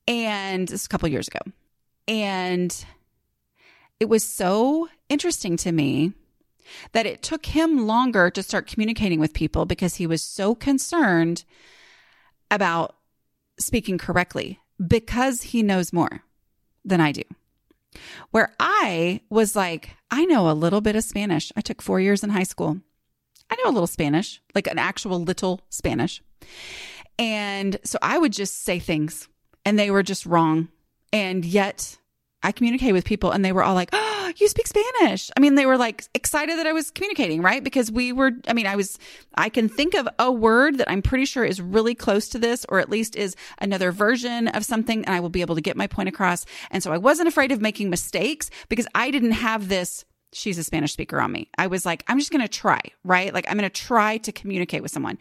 and 0.08 0.68
this 0.68 0.86
a 0.86 0.90
couple 0.90 1.08
years 1.10 1.28
ago, 1.28 1.40
and 2.08 2.86
it 4.00 4.06
was 4.10 4.24
so 4.28 4.90
interesting 5.10 5.58
to 5.58 5.72
me 5.72 6.14
that 6.94 7.06
it 7.06 7.22
took 7.22 7.46
him 7.46 7.86
longer 7.86 8.30
to 8.30 8.42
start 8.42 8.68
communicating 8.68 9.20
with 9.20 9.34
people 9.34 9.66
because 9.66 9.96
he 9.96 10.08
was 10.08 10.24
so 10.24 10.56
concerned 10.56 11.44
about 12.50 12.96
speaking 13.60 13.98
correctly 13.98 14.60
because 14.86 15.42
he 15.44 15.64
knows 15.64 15.94
more 15.94 16.24
than 16.84 17.00
I 17.00 17.12
do. 17.12 17.24
Where 18.32 18.54
I 18.60 19.22
was 19.30 19.56
like, 19.56 19.96
I 20.12 20.26
know 20.26 20.50
a 20.50 20.54
little 20.54 20.82
bit 20.82 20.96
of 20.96 21.04
Spanish. 21.04 21.52
I 21.56 21.62
took 21.62 21.82
four 21.82 22.00
years 22.00 22.24
in 22.24 22.30
high 22.30 22.44
school. 22.44 22.80
I 23.50 23.56
know 23.56 23.70
a 23.70 23.74
little 23.74 23.88
Spanish, 23.88 24.42
like 24.56 24.68
an 24.68 24.80
actual 24.80 25.22
little 25.22 25.62
Spanish. 25.70 26.22
And 27.20 27.80
so 27.84 28.00
I 28.02 28.18
would 28.18 28.34
just 28.34 28.64
say 28.64 28.80
things 28.80 29.28
and 29.66 29.78
they 29.78 29.92
were 29.92 30.04
just 30.04 30.26
wrong. 30.26 30.70
And 31.12 31.46
yet 31.46 31.98
I 32.44 32.52
communicate 32.52 32.94
with 32.94 33.06
people 33.06 33.32
and 33.32 33.44
they 33.44 33.52
were 33.52 33.64
all 33.64 33.74
like, 33.74 33.90
Oh, 33.94 34.32
you 34.38 34.48
speak 34.48 34.68
Spanish. 34.68 35.32
I 35.36 35.40
mean, 35.40 35.56
they 35.56 35.66
were 35.66 35.78
like 35.78 36.06
excited 36.14 36.58
that 36.60 36.68
I 36.68 36.74
was 36.74 36.92
communicating, 36.92 37.42
right? 37.42 37.64
Because 37.64 37.92
we 37.92 38.12
were, 38.12 38.32
I 38.48 38.54
mean, 38.54 38.68
I 38.68 38.76
was, 38.76 39.00
I 39.36 39.50
can 39.50 39.70
think 39.70 39.96
of 39.96 40.08
a 40.20 40.32
word 40.32 40.78
that 40.78 40.90
I'm 40.90 41.02
pretty 41.02 41.26
sure 41.26 41.46
is 41.46 41.62
really 41.62 41.96
close 41.96 42.30
to 42.30 42.40
this, 42.40 42.66
or 42.70 42.80
at 42.80 42.90
least 42.90 43.16
is 43.16 43.36
another 43.60 43.92
version 43.92 44.48
of 44.50 44.66
something, 44.66 45.06
and 45.06 45.16
I 45.16 45.20
will 45.20 45.30
be 45.30 45.42
able 45.42 45.56
to 45.56 45.62
get 45.62 45.78
my 45.78 45.88
point 45.88 46.10
across. 46.10 46.46
And 46.72 46.84
so 46.84 46.92
I 46.92 46.98
wasn't 46.98 47.28
afraid 47.28 47.52
of 47.52 47.62
making 47.62 47.90
mistakes 47.90 48.50
because 48.70 48.88
I 48.94 49.12
didn't 49.12 49.32
have 49.32 49.70
this 49.70 50.06
she's 50.36 50.58
a 50.58 50.64
Spanish 50.64 50.92
speaker 50.92 51.22
on 51.22 51.32
me. 51.32 51.50
I 51.58 51.68
was 51.68 51.86
like, 51.86 52.04
I'm 52.08 52.20
just 52.20 52.32
going 52.32 52.42
to 52.42 52.48
try, 52.48 52.82
right? 53.04 53.34
Like, 53.34 53.46
I'm 53.48 53.58
going 53.58 53.70
to 53.70 53.82
try 53.82 54.18
to 54.18 54.32
communicate 54.32 54.82
with 54.82 54.92
someone. 54.92 55.18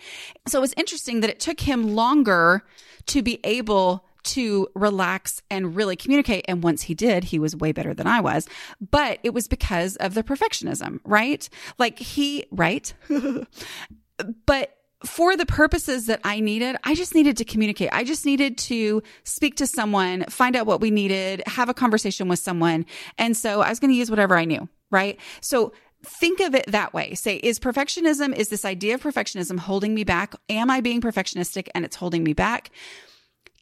So 0.47 0.59
it 0.59 0.63
was 0.63 0.75
interesting 0.77 1.21
that 1.21 1.31
it 1.31 1.39
took 1.39 1.61
him 1.61 1.95
longer 1.95 2.65
to 3.07 3.23
be 3.23 3.39
able 3.45 4.07
to 4.25 4.69
relax 4.75 5.43
and 5.51 5.77
really 5.77 5.97
communicate. 5.97 6.45
And 6.49 6.63
once 6.63 6.83
he 6.83 6.95
did, 6.95 7.25
he 7.25 7.39
was 7.39 7.57
way 7.57 7.73
better 7.73 7.95
than 7.95 8.07
I 8.07 8.21
was. 8.21 8.47
But 8.81 9.19
it 9.23 9.35
was 9.35 9.49
because 9.49 9.97
of 9.97 10.15
the 10.15 10.23
perfectionism, 10.23 11.01
right? 11.05 11.49
Like 11.79 11.99
he, 11.99 12.47
right? 12.51 12.93
but 14.47 14.77
for 15.05 15.37
the 15.37 15.47
purposes 15.47 16.07
that 16.07 16.21
I 16.25 16.41
needed, 16.41 16.77
I 16.85 16.95
just 16.95 17.15
needed 17.15 17.37
to 17.39 17.45
communicate. 17.45 17.91
I 17.93 18.05
just 18.05 18.25
needed 18.25 18.57
to 18.59 19.03
speak 19.25 19.57
to 19.57 19.67
someone, 19.67 20.25
find 20.25 20.55
out 20.55 20.67
what 20.67 20.81
we 20.81 20.91
needed, 20.91 21.43
have 21.47 21.69
a 21.69 21.75
conversation 21.75 22.29
with 22.29 22.39
someone. 22.39 22.87
And 23.19 23.37
so 23.37 23.61
I 23.61 23.69
was 23.69 23.81
going 23.81 23.91
to 23.91 23.97
use 23.97 24.11
whatever 24.11 24.37
I 24.37 24.45
knew, 24.45 24.69
right? 24.91 25.19
So 25.41 25.73
think 26.05 26.41
of 26.41 26.55
it 26.55 26.67
that 26.69 26.95
way. 26.95 27.15
Say, 27.15 27.37
is 27.37 27.59
perfectionism, 27.59 28.35
is 28.35 28.49
this 28.49 28.65
idea 28.65 28.95
of 28.95 29.03
perfectionism 29.03 29.59
holding 29.59 29.95
me 29.95 30.05
back? 30.05 30.35
Am 30.49 30.71
I 30.71 30.81
being 30.81 31.01
perfectionistic 31.01 31.69
and 31.75 31.85
it's 31.85 31.97
holding 31.97 32.23
me 32.23 32.33
back? 32.33 32.71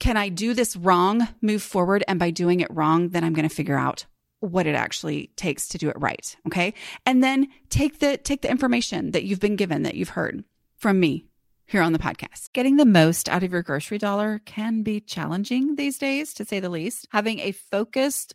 Can 0.00 0.16
I 0.16 0.28
do 0.30 0.54
this 0.54 0.74
wrong, 0.74 1.28
move 1.40 1.62
forward? 1.62 2.02
And 2.08 2.18
by 2.18 2.30
doing 2.30 2.60
it 2.60 2.72
wrong, 2.72 3.10
then 3.10 3.22
I'm 3.22 3.34
going 3.34 3.48
to 3.48 3.54
figure 3.54 3.78
out 3.78 4.06
what 4.40 4.66
it 4.66 4.74
actually 4.74 5.30
takes 5.36 5.68
to 5.68 5.78
do 5.78 5.90
it 5.90 6.00
right. 6.00 6.34
Okay. 6.46 6.74
And 7.06 7.22
then 7.22 7.48
take 7.68 8.00
the, 8.00 8.16
take 8.16 8.40
the 8.40 8.50
information 8.50 9.12
that 9.12 9.24
you've 9.24 9.40
been 9.40 9.56
given, 9.56 9.82
that 9.82 9.94
you've 9.94 10.08
heard 10.10 10.42
from 10.78 10.98
me 10.98 11.26
here 11.66 11.82
on 11.82 11.92
the 11.92 11.98
podcast. 11.98 12.52
Getting 12.52 12.76
the 12.76 12.86
most 12.86 13.28
out 13.28 13.42
of 13.42 13.52
your 13.52 13.62
grocery 13.62 13.98
dollar 13.98 14.40
can 14.46 14.82
be 14.82 14.98
challenging 15.00 15.76
these 15.76 15.98
days, 15.98 16.34
to 16.34 16.44
say 16.44 16.58
the 16.58 16.70
least. 16.70 17.06
Having 17.12 17.40
a 17.40 17.52
focused 17.52 18.34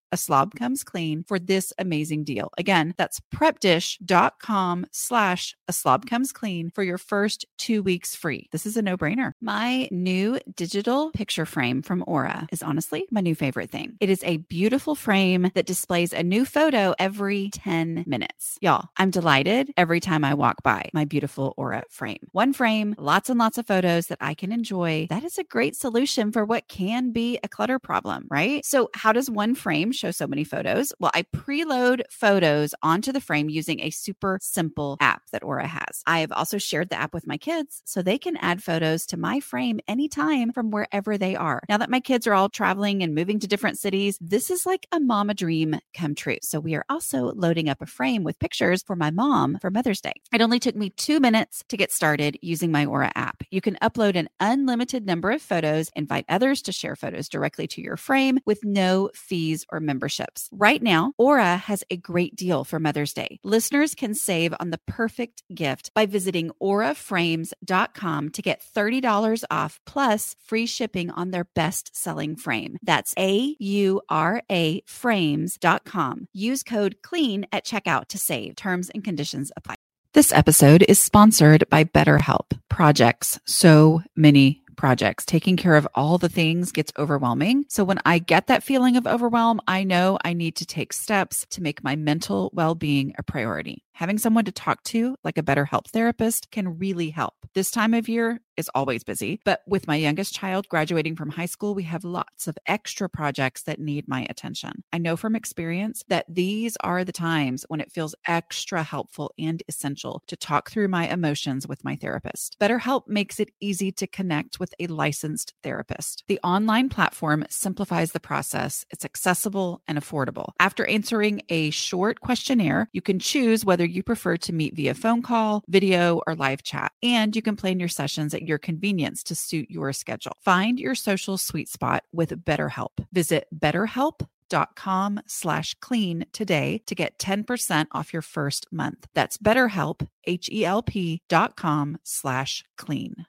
a 0.11 0.17
slob 0.17 0.55
comes 0.55 0.83
clean 0.83 1.23
for 1.23 1.39
this 1.39 1.73
amazing 1.77 2.23
deal. 2.23 2.51
Again, 2.57 2.93
that's 2.97 3.21
prepdish.com 3.33 4.85
slash 4.91 5.55
a 5.67 5.73
slob 5.73 6.05
comes 6.05 6.31
clean 6.31 6.69
for 6.69 6.83
your 6.83 6.97
first 6.97 7.45
two 7.57 7.81
weeks 7.81 8.15
free. 8.15 8.47
This 8.51 8.65
is 8.65 8.77
a 8.77 8.81
no 8.81 8.97
brainer. 8.97 9.31
My 9.41 9.87
new 9.91 10.39
digital 10.55 11.11
picture 11.11 11.45
frame 11.45 11.81
from 11.81 12.03
Aura 12.07 12.47
is 12.51 12.63
honestly 12.63 13.07
my 13.11 13.21
new 13.21 13.35
favorite 13.35 13.71
thing. 13.71 13.97
It 13.99 14.09
is 14.09 14.23
a 14.23 14.37
beautiful 14.37 14.95
frame 14.95 15.51
that 15.55 15.65
displays 15.65 16.13
a 16.13 16.23
new 16.23 16.45
photo 16.45 16.93
every 16.99 17.49
10 17.53 18.03
minutes. 18.07 18.57
Y'all, 18.61 18.89
I'm 18.97 19.11
delighted 19.11 19.71
every 19.77 19.99
time 19.99 20.23
I 20.23 20.33
walk 20.33 20.63
by 20.63 20.89
my 20.93 21.05
beautiful 21.05 21.53
Aura 21.57 21.83
frame. 21.89 22.27
One 22.31 22.53
frame, 22.53 22.95
lots 22.97 23.29
and 23.29 23.39
lots 23.39 23.57
of 23.57 23.67
photos 23.67 24.07
that 24.07 24.17
I 24.21 24.33
can 24.33 24.51
enjoy. 24.51 25.07
That 25.09 25.23
is 25.23 25.37
a 25.37 25.43
great 25.43 25.75
solution 25.75 26.31
for 26.31 26.45
what 26.45 26.67
can 26.67 27.11
be 27.11 27.39
a 27.43 27.47
clutter 27.47 27.79
problem, 27.79 28.27
right? 28.29 28.65
So, 28.65 28.89
how 28.93 29.11
does 29.11 29.29
one 29.29 29.55
frame 29.55 29.91
show 30.01 30.11
so 30.11 30.27
many 30.27 30.43
photos? 30.43 30.91
Well, 30.99 31.11
I 31.13 31.23
preload 31.23 32.01
photos 32.09 32.73
onto 32.81 33.11
the 33.11 33.21
frame 33.21 33.49
using 33.49 33.81
a 33.81 33.91
super 33.91 34.39
simple 34.41 34.97
app 34.99 35.21
that 35.31 35.43
Aura 35.43 35.67
has. 35.67 36.01
I 36.07 36.19
have 36.19 36.31
also 36.31 36.57
shared 36.57 36.89
the 36.89 36.99
app 36.99 37.13
with 37.13 37.27
my 37.27 37.37
kids 37.37 37.81
so 37.85 38.01
they 38.01 38.17
can 38.17 38.35
add 38.37 38.63
photos 38.63 39.05
to 39.07 39.17
my 39.17 39.39
frame 39.39 39.79
anytime 39.87 40.51
from 40.51 40.71
wherever 40.71 41.17
they 41.17 41.35
are. 41.35 41.61
Now 41.69 41.77
that 41.77 41.89
my 41.89 41.99
kids 41.99 42.25
are 42.25 42.33
all 42.33 42.49
traveling 42.49 43.03
and 43.03 43.13
moving 43.13 43.39
to 43.39 43.47
different 43.47 43.77
cities, 43.77 44.17
this 44.19 44.49
is 44.49 44.65
like 44.65 44.87
a 44.91 44.99
mama 44.99 45.35
dream 45.35 45.79
come 45.93 46.15
true. 46.15 46.37
So 46.41 46.59
we 46.59 46.73
are 46.75 46.85
also 46.89 47.31
loading 47.35 47.69
up 47.69 47.81
a 47.81 47.85
frame 47.85 48.23
with 48.23 48.39
pictures 48.39 48.81
for 48.81 48.95
my 48.95 49.11
mom 49.11 49.59
for 49.61 49.69
Mother's 49.69 50.01
Day. 50.01 50.13
It 50.33 50.41
only 50.41 50.59
took 50.59 50.75
me 50.75 50.89
two 50.89 51.19
minutes 51.19 51.63
to 51.69 51.77
get 51.77 51.91
started 51.91 52.39
using 52.41 52.71
my 52.71 52.85
Aura 52.85 53.11
app. 53.15 53.43
You 53.51 53.61
can 53.61 53.75
upload 53.81 54.15
an 54.15 54.29
unlimited 54.39 55.05
number 55.05 55.29
of 55.29 55.41
photos, 55.41 55.91
invite 55.95 56.25
others 56.27 56.63
to 56.63 56.71
share 56.71 56.95
photos 56.95 57.29
directly 57.29 57.67
to 57.67 57.81
your 57.81 57.97
frame 57.97 58.39
with 58.45 58.65
no 58.65 59.11
fees 59.13 59.65
or 59.71 59.79
memberships. 59.91 60.49
Right 60.67 60.81
now, 60.81 61.13
Aura 61.17 61.57
has 61.57 61.83
a 61.89 61.97
great 61.97 62.35
deal 62.35 62.63
for 62.63 62.79
Mother's 62.79 63.13
Day. 63.13 63.39
Listeners 63.43 63.93
can 63.95 64.13
save 64.13 64.53
on 64.59 64.69
the 64.69 64.79
perfect 64.87 65.43
gift 65.53 65.91
by 65.93 66.05
visiting 66.05 66.51
auraframes.com 66.61 68.29
to 68.29 68.41
get 68.41 68.63
$30 68.75 69.43
off 69.51 69.79
plus 69.85 70.35
free 70.47 70.65
shipping 70.65 71.09
on 71.11 71.31
their 71.31 71.47
best 71.55 71.95
selling 71.95 72.35
frame. 72.35 72.77
That's 72.81 73.13
A 73.19 73.55
U 73.59 74.01
R 74.09 74.41
A 74.49 74.81
frames.com. 74.85 76.27
Use 76.33 76.63
code 76.63 76.95
CLEAN 77.01 77.45
at 77.51 77.65
checkout 77.65 78.07
to 78.07 78.17
save. 78.17 78.55
Terms 78.55 78.89
and 78.93 79.03
conditions 79.03 79.51
apply. 79.57 79.75
This 80.13 80.33
episode 80.33 80.83
is 80.89 80.99
sponsored 80.99 81.69
by 81.69 81.85
BetterHelp 81.85 82.59
Projects. 82.67 83.39
So 83.45 84.01
many 84.13 84.60
projects. 84.81 85.27
Taking 85.27 85.57
care 85.57 85.75
of 85.75 85.87
all 85.93 86.17
the 86.17 86.27
things 86.27 86.71
gets 86.71 86.91
overwhelming. 86.97 87.65
So 87.69 87.83
when 87.83 87.99
I 88.03 88.17
get 88.17 88.47
that 88.47 88.63
feeling 88.63 88.97
of 88.97 89.05
overwhelm, 89.05 89.61
I 89.67 89.83
know 89.83 90.17
I 90.25 90.33
need 90.33 90.55
to 90.55 90.65
take 90.65 90.91
steps 90.91 91.45
to 91.51 91.61
make 91.61 91.83
my 91.83 91.95
mental 91.95 92.49
well 92.51 92.73
being 92.73 93.13
a 93.19 93.21
priority. 93.21 93.83
Having 93.93 94.17
someone 94.17 94.45
to 94.45 94.51
talk 94.51 94.81
to, 94.85 95.15
like 95.23 95.37
a 95.37 95.43
BetterHelp 95.43 95.85
therapist, 95.89 96.49
can 96.49 96.79
really 96.79 97.11
help. 97.11 97.35
This 97.53 97.69
time 97.69 97.93
of 97.93 98.09
year, 98.09 98.39
is 98.57 98.69
always 98.75 99.03
busy. 99.03 99.39
But 99.43 99.61
with 99.67 99.87
my 99.87 99.95
youngest 99.95 100.33
child 100.33 100.67
graduating 100.69 101.15
from 101.15 101.29
high 101.29 101.45
school, 101.45 101.75
we 101.75 101.83
have 101.83 102.03
lots 102.03 102.47
of 102.47 102.57
extra 102.65 103.09
projects 103.09 103.63
that 103.63 103.79
need 103.79 104.07
my 104.07 104.25
attention. 104.29 104.83
I 104.93 104.97
know 104.97 105.15
from 105.15 105.35
experience 105.35 106.03
that 106.07 106.25
these 106.27 106.77
are 106.81 107.03
the 107.03 107.11
times 107.11 107.65
when 107.67 107.81
it 107.81 107.91
feels 107.91 108.15
extra 108.27 108.83
helpful 108.83 109.33
and 109.39 109.63
essential 109.67 110.23
to 110.27 110.35
talk 110.35 110.69
through 110.69 110.87
my 110.87 111.07
emotions 111.07 111.67
with 111.67 111.83
my 111.83 111.95
therapist. 111.95 112.57
BetterHelp 112.59 113.07
makes 113.07 113.39
it 113.39 113.51
easy 113.59 113.91
to 113.93 114.07
connect 114.07 114.59
with 114.59 114.73
a 114.79 114.87
licensed 114.87 115.53
therapist. 115.63 116.23
The 116.27 116.39
online 116.43 116.89
platform 116.89 117.45
simplifies 117.49 118.11
the 118.11 118.19
process, 118.19 118.85
it's 118.91 119.05
accessible 119.05 119.81
and 119.87 119.97
affordable. 119.97 120.49
After 120.59 120.85
answering 120.85 121.41
a 121.49 121.69
short 121.69 122.21
questionnaire, 122.21 122.89
you 122.93 123.01
can 123.01 123.19
choose 123.19 123.65
whether 123.65 123.85
you 123.85 124.03
prefer 124.03 124.37
to 124.37 124.53
meet 124.53 124.75
via 124.75 124.93
phone 124.93 125.21
call, 125.21 125.63
video, 125.67 126.21
or 126.27 126.35
live 126.35 126.63
chat, 126.63 126.91
and 127.03 127.35
you 127.35 127.41
can 127.41 127.55
plan 127.55 127.79
your 127.79 127.89
sessions 127.89 128.33
at 128.41 128.47
your 128.47 128.57
convenience 128.57 129.23
to 129.23 129.35
suit 129.35 129.69
your 129.69 129.93
schedule. 129.93 130.33
Find 130.41 130.79
your 130.79 130.95
social 130.95 131.37
sweet 131.37 131.69
spot 131.69 132.03
with 132.11 132.43
BetterHelp. 132.43 133.05
Visit 133.11 133.47
betterhelp.com 133.57 135.21
slash 135.27 135.75
clean 135.75 136.25
today 136.33 136.81
to 136.87 136.95
get 136.95 137.17
10% 137.17 137.87
off 137.91 138.13
your 138.13 138.21
first 138.21 138.67
month. 138.71 139.07
That's 139.13 139.37
betterhelp, 139.37 140.07
H-E-L-P 140.25 141.21
dot 141.29 141.55
com 141.55 141.97
slash 142.03 142.63
clean. 142.77 143.25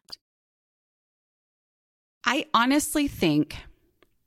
I 2.24 2.46
honestly 2.54 3.08
think 3.08 3.56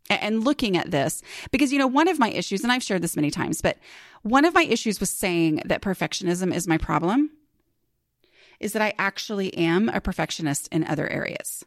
and 0.09 0.43
looking 0.43 0.77
at 0.77 0.91
this 0.91 1.23
because 1.51 1.71
you 1.71 1.79
know 1.79 1.87
one 1.87 2.07
of 2.07 2.19
my 2.19 2.29
issues 2.29 2.61
and 2.61 2.71
I've 2.71 2.83
shared 2.83 3.01
this 3.01 3.15
many 3.15 3.31
times 3.31 3.61
but 3.61 3.77
one 4.21 4.45
of 4.45 4.53
my 4.53 4.63
issues 4.63 4.99
was 4.99 5.09
saying 5.09 5.61
that 5.65 5.81
perfectionism 5.81 6.53
is 6.53 6.67
my 6.67 6.77
problem 6.77 7.31
is 8.59 8.73
that 8.73 8.81
I 8.81 8.93
actually 8.97 9.53
am 9.55 9.89
a 9.89 10.01
perfectionist 10.01 10.67
in 10.69 10.83
other 10.85 11.07
areas. 11.07 11.63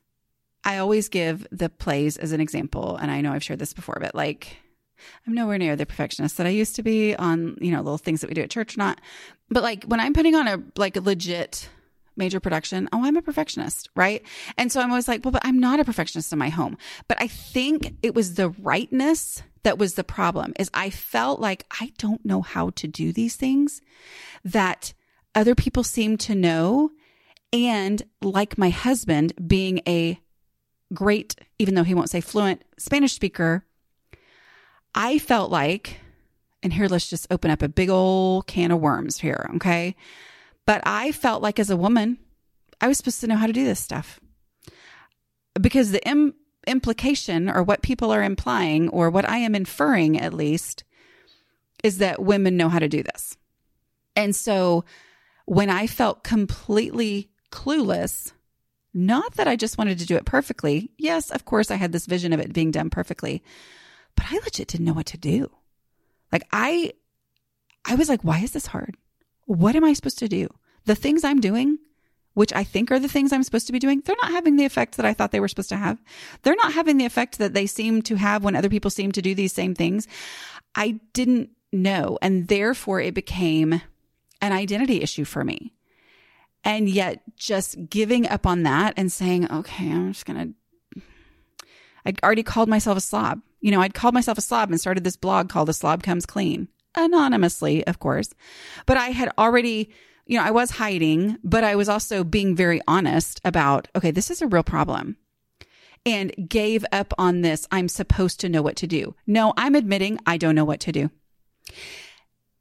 I 0.64 0.78
always 0.78 1.08
give 1.08 1.46
the 1.50 1.68
plays 1.68 2.16
as 2.16 2.32
an 2.32 2.40
example, 2.40 2.96
and 2.96 3.10
I 3.10 3.20
know 3.20 3.32
I've 3.32 3.44
shared 3.44 3.58
this 3.58 3.72
before, 3.72 3.98
but 4.00 4.14
like 4.14 4.56
I'm 5.26 5.34
nowhere 5.34 5.58
near 5.58 5.76
the 5.76 5.86
perfectionist 5.86 6.36
that 6.36 6.46
I 6.46 6.50
used 6.50 6.76
to 6.76 6.82
be 6.82 7.14
on, 7.14 7.56
you 7.60 7.70
know, 7.70 7.78
little 7.78 7.98
things 7.98 8.20
that 8.20 8.28
we 8.28 8.34
do 8.34 8.42
at 8.42 8.50
church, 8.50 8.76
or 8.76 8.78
not. 8.78 9.00
But 9.48 9.62
like 9.62 9.84
when 9.84 10.00
I'm 10.00 10.12
putting 10.12 10.34
on 10.34 10.48
a 10.48 10.62
like 10.76 10.96
a 10.96 11.00
legit 11.00 11.68
major 12.16 12.40
production, 12.40 12.88
oh, 12.92 13.04
I'm 13.04 13.16
a 13.16 13.22
perfectionist, 13.22 13.88
right? 13.94 14.22
And 14.56 14.72
so 14.72 14.80
I'm 14.80 14.90
always 14.90 15.08
like, 15.08 15.24
well, 15.24 15.32
but 15.32 15.44
I'm 15.44 15.60
not 15.60 15.80
a 15.80 15.84
perfectionist 15.84 16.32
in 16.32 16.38
my 16.38 16.48
home. 16.48 16.76
But 17.06 17.22
I 17.22 17.28
think 17.28 17.94
it 18.02 18.14
was 18.14 18.34
the 18.34 18.50
rightness 18.50 19.42
that 19.62 19.78
was 19.78 19.94
the 19.94 20.04
problem 20.04 20.52
is 20.58 20.70
I 20.74 20.90
felt 20.90 21.40
like 21.40 21.64
I 21.80 21.92
don't 21.98 22.24
know 22.24 22.42
how 22.42 22.70
to 22.70 22.88
do 22.88 23.12
these 23.12 23.36
things 23.36 23.80
that 24.44 24.92
other 25.38 25.54
people 25.54 25.84
seem 25.84 26.16
to 26.18 26.34
know. 26.34 26.90
And 27.52 28.02
like 28.20 28.58
my 28.58 28.70
husband 28.70 29.32
being 29.46 29.80
a 29.86 30.20
great, 30.92 31.36
even 31.58 31.74
though 31.74 31.84
he 31.84 31.94
won't 31.94 32.10
say 32.10 32.20
fluent 32.20 32.62
Spanish 32.76 33.12
speaker, 33.12 33.64
I 34.94 35.18
felt 35.18 35.50
like, 35.50 36.00
and 36.62 36.72
here 36.72 36.88
let's 36.88 37.08
just 37.08 37.28
open 37.30 37.50
up 37.50 37.62
a 37.62 37.68
big 37.68 37.88
old 37.88 38.46
can 38.48 38.72
of 38.72 38.80
worms 38.80 39.18
here, 39.18 39.48
okay? 39.56 39.94
But 40.66 40.82
I 40.84 41.12
felt 41.12 41.40
like 41.40 41.58
as 41.58 41.70
a 41.70 41.76
woman, 41.76 42.18
I 42.80 42.88
was 42.88 42.98
supposed 42.98 43.20
to 43.20 43.28
know 43.28 43.36
how 43.36 43.46
to 43.46 43.52
do 43.52 43.64
this 43.64 43.80
stuff 43.80 44.20
because 45.60 45.92
the 45.92 46.06
Im- 46.06 46.34
implication 46.66 47.48
or 47.48 47.62
what 47.62 47.82
people 47.82 48.10
are 48.10 48.22
implying 48.22 48.88
or 48.88 49.08
what 49.08 49.28
I 49.28 49.38
am 49.38 49.54
inferring 49.54 50.18
at 50.20 50.34
least 50.34 50.84
is 51.84 51.98
that 51.98 52.20
women 52.20 52.56
know 52.56 52.68
how 52.68 52.80
to 52.80 52.88
do 52.88 53.02
this. 53.02 53.36
And 54.16 54.34
so 54.34 54.84
when 55.48 55.70
I 55.70 55.86
felt 55.86 56.24
completely 56.24 57.30
clueless, 57.50 58.32
not 58.92 59.34
that 59.36 59.48
I 59.48 59.56
just 59.56 59.78
wanted 59.78 59.98
to 59.98 60.06
do 60.06 60.16
it 60.16 60.26
perfectly. 60.26 60.90
Yes, 60.98 61.30
of 61.30 61.46
course, 61.46 61.70
I 61.70 61.76
had 61.76 61.90
this 61.90 62.04
vision 62.04 62.34
of 62.34 62.40
it 62.40 62.52
being 62.52 62.70
done 62.70 62.90
perfectly, 62.90 63.42
but 64.14 64.26
I 64.30 64.34
legit 64.44 64.68
didn't 64.68 64.84
know 64.84 64.92
what 64.92 65.06
to 65.06 65.16
do. 65.16 65.50
Like 66.30 66.46
I, 66.52 66.92
I 67.86 67.94
was 67.94 68.10
like, 68.10 68.22
why 68.24 68.40
is 68.40 68.52
this 68.52 68.66
hard? 68.66 68.96
What 69.46 69.74
am 69.74 69.84
I 69.84 69.94
supposed 69.94 70.18
to 70.18 70.28
do? 70.28 70.48
The 70.84 70.94
things 70.94 71.24
I'm 71.24 71.40
doing, 71.40 71.78
which 72.34 72.52
I 72.52 72.62
think 72.62 72.92
are 72.92 72.98
the 72.98 73.08
things 73.08 73.32
I'm 73.32 73.42
supposed 73.42 73.68
to 73.68 73.72
be 73.72 73.78
doing, 73.78 74.02
they're 74.04 74.16
not 74.20 74.32
having 74.32 74.56
the 74.56 74.66
effect 74.66 74.98
that 74.98 75.06
I 75.06 75.14
thought 75.14 75.32
they 75.32 75.40
were 75.40 75.48
supposed 75.48 75.70
to 75.70 75.76
have. 75.76 75.98
They're 76.42 76.56
not 76.56 76.74
having 76.74 76.98
the 76.98 77.06
effect 77.06 77.38
that 77.38 77.54
they 77.54 77.66
seem 77.66 78.02
to 78.02 78.16
have 78.16 78.44
when 78.44 78.54
other 78.54 78.68
people 78.68 78.90
seem 78.90 79.12
to 79.12 79.22
do 79.22 79.34
these 79.34 79.54
same 79.54 79.74
things. 79.74 80.06
I 80.74 81.00
didn't 81.14 81.48
know. 81.72 82.18
And 82.20 82.48
therefore 82.48 83.00
it 83.00 83.14
became 83.14 83.80
an 84.40 84.52
identity 84.52 85.02
issue 85.02 85.24
for 85.24 85.44
me. 85.44 85.74
And 86.64 86.88
yet 86.88 87.22
just 87.36 87.88
giving 87.88 88.28
up 88.28 88.46
on 88.46 88.64
that 88.64 88.94
and 88.96 89.10
saying, 89.10 89.50
okay, 89.50 89.90
I'm 89.90 90.12
just 90.12 90.26
going 90.26 90.54
to, 90.94 91.02
I'd 92.04 92.22
already 92.22 92.42
called 92.42 92.68
myself 92.68 92.98
a 92.98 93.00
slob. 93.00 93.40
You 93.60 93.70
know, 93.70 93.80
I'd 93.80 93.94
called 93.94 94.14
myself 94.14 94.38
a 94.38 94.42
slob 94.42 94.70
and 94.70 94.80
started 94.80 95.04
this 95.04 95.16
blog 95.16 95.48
called 95.48 95.68
A 95.68 95.72
Slob 95.72 96.02
Comes 96.02 96.26
Clean, 96.26 96.68
anonymously, 96.96 97.86
of 97.86 97.98
course. 97.98 98.30
But 98.86 98.96
I 98.96 99.08
had 99.08 99.32
already, 99.38 99.90
you 100.26 100.38
know, 100.38 100.44
I 100.44 100.50
was 100.50 100.72
hiding, 100.72 101.38
but 101.42 101.64
I 101.64 101.74
was 101.74 101.88
also 101.88 102.22
being 102.22 102.54
very 102.54 102.80
honest 102.86 103.40
about, 103.44 103.88
okay, 103.96 104.10
this 104.10 104.30
is 104.30 104.42
a 104.42 104.46
real 104.46 104.62
problem 104.62 105.16
and 106.06 106.32
gave 106.48 106.84
up 106.92 107.12
on 107.18 107.40
this. 107.40 107.66
I'm 107.70 107.88
supposed 107.88 108.40
to 108.40 108.48
know 108.48 108.62
what 108.62 108.76
to 108.76 108.86
do. 108.86 109.14
No, 109.26 109.52
I'm 109.56 109.74
admitting 109.74 110.18
I 110.26 110.36
don't 110.36 110.54
know 110.54 110.64
what 110.64 110.80
to 110.80 110.92
do. 110.92 111.10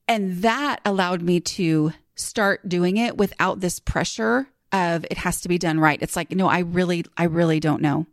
And 0.08 0.42
that 0.42 0.80
allowed 0.86 1.22
me 1.22 1.40
to 1.42 1.94
start 2.16 2.68
doing 2.68 2.98
it 2.98 3.18
without 3.18 3.60
this 3.60 3.80
pressure 3.80 4.48
of 4.72 5.06
it 5.10 5.18
has 5.18 5.42
to 5.42 5.50
be 5.50 5.58
done 5.58 5.80
right. 5.80 6.02
It's 6.02 6.16
like, 6.16 6.32
no, 6.32 6.48
I 6.48 6.60
really, 6.60 7.06
I 7.18 7.24
really 7.26 7.60
don't 7.60 7.82
know. 7.82 8.08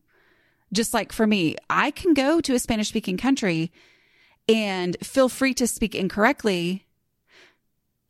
Just 0.72 0.94
like 0.94 1.12
for 1.12 1.26
me, 1.26 1.56
I 1.70 1.90
can 1.90 2.14
go 2.14 2.40
to 2.40 2.54
a 2.54 2.58
Spanish 2.58 2.88
speaking 2.88 3.16
country 3.16 3.72
and 4.48 4.96
feel 5.02 5.28
free 5.28 5.54
to 5.54 5.66
speak 5.66 5.94
incorrectly, 5.94 6.84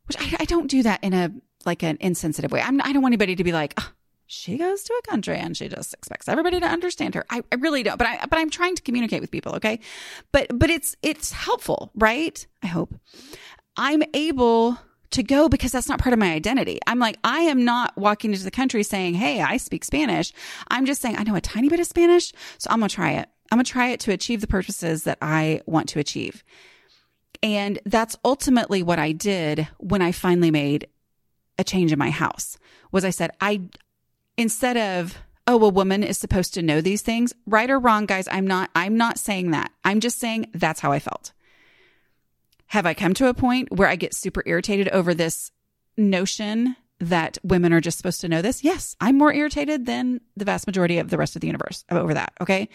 which 0.07 0.17
I, 0.19 0.37
I, 0.41 0.45
don't 0.45 0.67
do 0.67 0.83
that 0.83 1.03
in 1.03 1.13
a 1.13 1.31
like 1.65 1.83
an 1.83 1.97
insensitive 2.01 2.51
way. 2.51 2.61
I'm, 2.61 2.81
I 2.81 2.91
don't 2.91 3.01
want 3.01 3.11
anybody 3.13 3.35
to 3.35 3.43
be 3.43 3.51
like, 3.51 3.73
oh, 3.77 3.91
she 4.27 4.57
goes 4.57 4.83
to 4.83 4.93
a 4.93 5.09
country 5.09 5.37
and 5.37 5.55
she 5.55 5.67
just 5.67 5.93
expects 5.93 6.27
everybody 6.27 6.59
to 6.59 6.65
understand 6.65 7.15
her. 7.15 7.25
I, 7.29 7.41
I 7.51 7.55
really 7.55 7.83
don't, 7.83 7.97
but 7.97 8.07
I, 8.07 8.25
but 8.25 8.37
I'm 8.37 8.49
trying 8.49 8.75
to 8.75 8.81
communicate 8.81 9.21
with 9.21 9.31
people. 9.31 9.55
Okay. 9.55 9.79
But, 10.31 10.47
but 10.57 10.69
it's, 10.69 10.95
it's 11.01 11.31
helpful, 11.31 11.91
right? 11.95 12.45
I 12.63 12.67
hope. 12.67 12.93
I'm 13.77 14.03
able 14.13 14.77
to 15.11 15.23
go 15.23 15.47
because 15.47 15.71
that's 15.71 15.87
not 15.87 15.99
part 15.99 16.13
of 16.13 16.19
my 16.19 16.33
identity. 16.33 16.79
I'm 16.87 16.99
like, 16.99 17.17
I 17.23 17.41
am 17.41 17.63
not 17.63 17.95
walking 17.97 18.31
into 18.31 18.43
the 18.43 18.51
country 18.51 18.83
saying, 18.83 19.13
Hey, 19.13 19.41
I 19.41 19.57
speak 19.57 19.83
Spanish. 19.83 20.33
I'm 20.69 20.85
just 20.85 21.01
saying, 21.01 21.15
I 21.17 21.23
know 21.23 21.35
a 21.35 21.41
tiny 21.41 21.69
bit 21.69 21.79
of 21.79 21.87
Spanish. 21.87 22.33
So 22.57 22.69
I'm 22.69 22.79
going 22.79 22.89
to 22.89 22.95
try 22.95 23.11
it. 23.11 23.29
I'm 23.51 23.57
going 23.57 23.65
to 23.65 23.71
try 23.71 23.89
it 23.89 23.99
to 24.01 24.11
achieve 24.11 24.41
the 24.41 24.47
purposes 24.47 25.03
that 25.03 25.17
I 25.21 25.61
want 25.65 25.89
to 25.89 25.99
achieve. 25.99 26.43
And 27.43 27.79
that's 27.85 28.17
ultimately 28.25 28.81
what 28.81 28.99
I 28.99 29.11
did 29.11 29.67
when 29.77 30.01
I 30.01 30.11
finally 30.11 30.51
made 30.51 30.87
a 31.57 31.63
change 31.63 31.91
in 31.91 31.99
my 31.99 32.09
house 32.09 32.57
was 32.91 33.05
I 33.05 33.11
said, 33.11 33.31
I, 33.39 33.61
instead 34.37 34.77
of, 34.77 35.17
oh, 35.47 35.63
a 35.63 35.69
woman 35.69 36.03
is 36.03 36.17
supposed 36.17 36.53
to 36.55 36.61
know 36.61 36.81
these 36.81 37.01
things, 37.01 37.33
right 37.45 37.69
or 37.69 37.79
wrong, 37.79 38.05
guys, 38.05 38.27
I'm 38.31 38.47
not, 38.47 38.71
I'm 38.75 38.97
not 38.97 39.19
saying 39.19 39.51
that. 39.51 39.71
I'm 39.83 39.99
just 39.99 40.19
saying 40.19 40.49
that's 40.53 40.79
how 40.79 40.91
I 40.91 40.99
felt. 40.99 41.33
Have 42.67 42.85
I 42.85 42.93
come 42.93 43.13
to 43.15 43.27
a 43.27 43.33
point 43.33 43.71
where 43.71 43.87
I 43.87 43.95
get 43.95 44.13
super 44.13 44.43
irritated 44.45 44.89
over 44.89 45.13
this 45.13 45.51
notion 45.97 46.75
that 46.99 47.37
women 47.43 47.73
are 47.73 47.81
just 47.81 47.97
supposed 47.97 48.21
to 48.21 48.29
know 48.29 48.41
this? 48.41 48.63
Yes, 48.63 48.95
I'm 49.01 49.17
more 49.17 49.33
irritated 49.33 49.85
than 49.85 50.21
the 50.37 50.45
vast 50.45 50.65
majority 50.65 50.97
of 50.97 51.09
the 51.09 51.17
rest 51.17 51.35
of 51.35 51.41
the 51.41 51.47
universe 51.47 51.83
over 51.91 52.13
that. 52.13 52.33
Okay. 52.41 52.69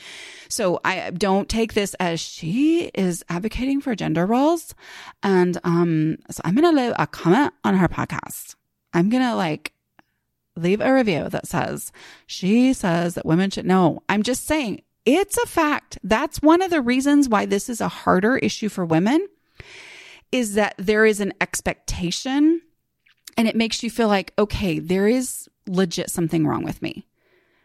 So 0.49 0.81
I 0.85 1.11
don't 1.11 1.49
take 1.49 1.75
this 1.75 1.95
as 1.95 2.21
she 2.21 2.91
is 2.95 3.25
advocating 3.29 3.81
for 3.81 3.95
gender 3.95 4.27
roles. 4.27 4.75
And, 5.23 5.59
um, 5.65 6.19
so 6.31 6.43
I'm 6.45 6.55
going 6.55 6.75
to 6.75 6.83
leave 6.83 6.95
a 6.99 7.07
comment 7.07 7.55
on 7.65 7.77
her 7.77 7.89
podcast. 7.89 8.57
I'm 8.93 9.09
going 9.09 9.23
to 9.23 9.35
like 9.35 9.73
leave 10.57 10.81
a 10.81 10.93
review 10.93 11.29
that 11.29 11.47
says 11.47 11.93
she 12.27 12.73
says 12.73 13.15
that 13.15 13.27
women 13.27 13.51
should 13.51 13.67
know. 13.67 14.03
I'm 14.09 14.23
just 14.23 14.47
saying 14.47 14.83
it's 15.07 15.39
a 15.39 15.47
fact. 15.47 15.99
That's 16.03 16.43
one 16.43 16.61
of 16.61 16.71
the 16.71 16.83
reasons 16.83 17.29
why 17.29 17.47
this 17.47 17.69
is 17.69 17.81
a 17.81 17.89
harder 17.89 18.37
issue 18.37 18.69
for 18.69 18.85
women 18.85 19.27
is 20.33 20.55
that 20.55 20.75
there 20.79 21.05
is 21.05 21.21
an 21.21 21.33
expectation 21.41 22.61
and 23.37 23.49
it 23.49 23.57
makes 23.57 23.83
you 23.83 23.91
feel 23.91 24.09
like, 24.09 24.33
okay, 24.39 24.79
there 24.79 25.09
is 25.09 25.49
legit 25.67 26.11
something 26.11 26.47
wrong 26.47 26.63
with 26.65 26.83
me 26.83 27.07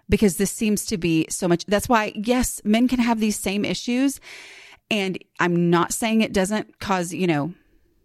because 0.10 0.38
this 0.38 0.52
seems 0.52 0.86
to 0.86 0.98
be 0.98 1.26
so 1.30 1.48
much. 1.48 1.66
That's 1.66 1.90
why, 1.90 2.14
yes, 2.16 2.62
men 2.64 2.88
can 2.88 3.00
have 3.00 3.20
these 3.20 3.40
same 3.40 3.66
issues. 3.66 4.20
And 4.92 5.18
I'm 5.40 5.70
not 5.70 5.94
saying 5.94 6.22
it 6.22 6.34
doesn't 6.34 6.80
cause, 6.80 7.14
you 7.14 7.28
know, 7.28 7.54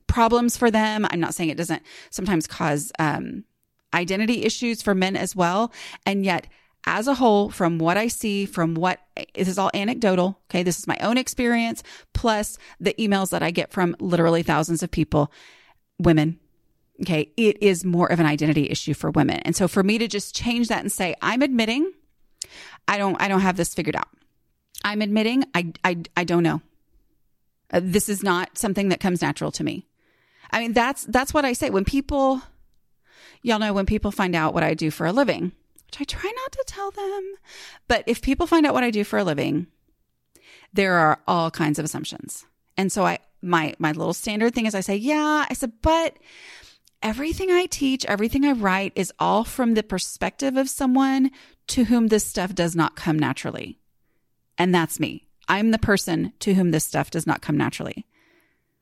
problems 0.07 0.57
for 0.57 0.71
them. 0.71 1.07
I'm 1.11 1.21
not 1.21 1.35
saying 1.35 1.51
it 1.51 1.59
doesn't 1.59 1.83
sometimes 2.11 2.47
cause 2.47 2.91
um, 2.99 3.45
identity 3.95 4.45
issues 4.45 4.83
for 4.83 4.95
men 4.95 5.17
as 5.17 5.37
well. 5.37 5.73
And 6.07 6.25
yet, 6.25 6.47
as 6.87 7.07
a 7.07 7.15
whole, 7.15 7.51
from 7.51 7.79
what 7.79 7.97
I 7.97 8.09
see, 8.09 8.47
from 8.47 8.75
what 8.75 9.01
this 9.35 9.49
is 9.49 9.59
all 9.59 9.71
anecdotal. 9.75 10.41
Okay. 10.51 10.63
This 10.63 10.79
is 10.79 10.87
my 10.87 10.97
own 11.01 11.19
experience, 11.19 11.83
plus 12.15 12.59
the 12.79 12.95
emails 12.95 13.31
that 13.31 13.43
I 13.43 13.51
get 13.51 13.73
from 13.73 13.95
literally 14.01 14.43
thousands 14.43 14.83
of 14.83 14.91
people, 14.91 15.31
women. 15.99 16.39
Okay. 17.03 17.33
It 17.37 17.63
is 17.63 17.85
more 17.85 18.11
of 18.11 18.21
an 18.21 18.27
identity 18.27 18.71
issue 18.71 18.95
for 18.95 19.11
women. 19.11 19.41
And 19.45 19.55
so 19.55 19.69
for 19.69 19.83
me 19.83 19.99
to 19.99 20.09
just 20.09 20.35
change 20.35 20.69
that 20.69 20.81
and 20.81 20.91
say, 20.91 21.15
I'm 21.21 21.43
admitting 21.43 21.93
I 22.89 22.99
don't, 22.99 23.21
I 23.21 23.29
don't 23.29 23.41
have 23.41 23.57
this 23.57 23.75
figured 23.75 23.97
out. 23.97 24.09
I'm 24.83 25.03
admitting 25.03 25.45
I, 25.55 25.73
I, 25.85 26.03
I 26.17 26.25
don't 26.25 26.43
know. 26.43 26.63
Uh, 27.73 27.81
this 27.83 28.09
is 28.09 28.23
not 28.23 28.59
something 28.59 28.89
that 28.89 29.01
comes 29.01 29.23
natural 29.23 29.53
to 29.53 29.65
me. 29.65 29.87
I 30.51 30.61
mean, 30.61 30.73
that's, 30.73 31.05
that's 31.05 31.33
what 31.33 31.45
I 31.45 31.53
say 31.53 31.71
when 31.71 31.85
people, 31.85 32.43
y'all 33.43 33.61
know 33.61 33.73
when 33.73 33.87
people 33.87 34.11
find 34.11 34.35
out 34.35 34.55
what 34.55 34.65
I 34.65 34.75
do 34.75 34.91
for 34.91 35.07
a 35.07 35.13
living, 35.13 35.53
which 35.91 36.01
I 36.01 36.05
try 36.05 36.31
not 36.31 36.53
to 36.53 36.65
tell 36.67 36.91
them, 36.93 37.35
but 37.89 38.05
if 38.07 38.23
people 38.23 38.47
find 38.47 38.65
out 38.65 38.75
what 38.75 38.85
I 38.85 38.91
do 38.91 39.03
for 39.03 39.19
a 39.19 39.25
living, 39.25 39.67
there 40.73 40.95
are 40.95 41.21
all 41.27 41.51
kinds 41.51 41.79
of 41.79 41.85
assumptions. 41.85 42.45
And 42.77 42.93
so 42.93 43.05
I, 43.05 43.19
my, 43.43 43.75
my 43.79 43.91
little 43.93 44.15
standard 44.15 44.55
thing 44.55 44.67
is 44.67 44.75
I 44.75 44.81
say, 44.81 44.97
yeah, 44.97 45.47
I 45.51 45.53
said, 45.55 45.73
but 45.83 46.17
everything 47.03 47.51
I 47.51 47.67
teach, 47.67 48.05
everything 48.05 48.45
I 48.45 48.53
write 48.53 48.93
is 48.95 49.13
all 49.19 49.43
from 49.43 49.75
the 49.75 49.83
perspective 49.83 50.57
of 50.57 50.69
someone 50.69 51.33
to 51.69 51.85
whom 51.85 52.07
this 52.07 52.25
stuff 52.25 52.55
does 52.55 52.77
not 52.77 52.95
come 52.95 53.19
naturally. 53.19 53.81
And 54.59 54.73
that's 54.73 55.01
me. 55.01 55.27
I'm 55.49 55.73
the 55.73 55.79
person 55.79 56.33
to 56.41 56.55
whom 56.55 56.71
this 56.71 56.85
stuff 56.85 57.11
does 57.11 57.27
not 57.27 57.43
come 57.43 57.57
naturally. 57.57 58.07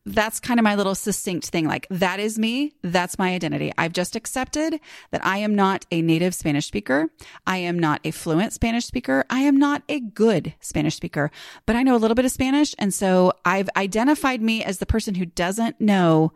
That's 0.09 0.41
kind 0.41 0.59
of 0.59 0.65
my 0.65 0.75
little 0.75 0.95
succinct 0.95 1.49
thing. 1.49 1.67
Like, 1.67 1.87
that 1.91 2.19
is 2.19 2.39
me. 2.39 2.73
That's 2.83 3.19
my 3.19 3.35
identity. 3.35 3.73
I've 3.77 3.93
just 3.93 4.17
accepted 4.17 4.81
that 5.11 5.25
I 5.25 5.39
am 5.39 5.55
not 5.55 5.85
a 5.91 6.01
native 6.01 6.35
Spanish 6.35 6.67
speaker. 6.67 7.11
I 7.47 7.59
am 7.59 7.79
not 7.79 8.01
a 8.05 8.11
fluent 8.11 8.55
Spanish 8.55 8.87
speaker. 8.87 9.25
I 9.29 9.41
am 9.41 9.59
not 9.59 9.83
a 9.87 10.01
good 10.01 10.55
Spanish 10.61 10.97
speaker, 10.97 11.31
but 11.67 11.77
I 11.77 11.83
know 11.83 11.95
a 11.95 11.99
little 11.99 12.15
bit 12.15 12.25
of 12.25 12.31
Spanish. 12.31 12.75
And 12.79 12.95
so 12.95 13.35
I've 13.45 13.69
identified 13.77 14.41
me 14.41 14.65
as 14.65 14.79
the 14.79 14.87
person 14.87 15.15
who 15.15 15.27
doesn't 15.27 15.79
know 15.79 16.33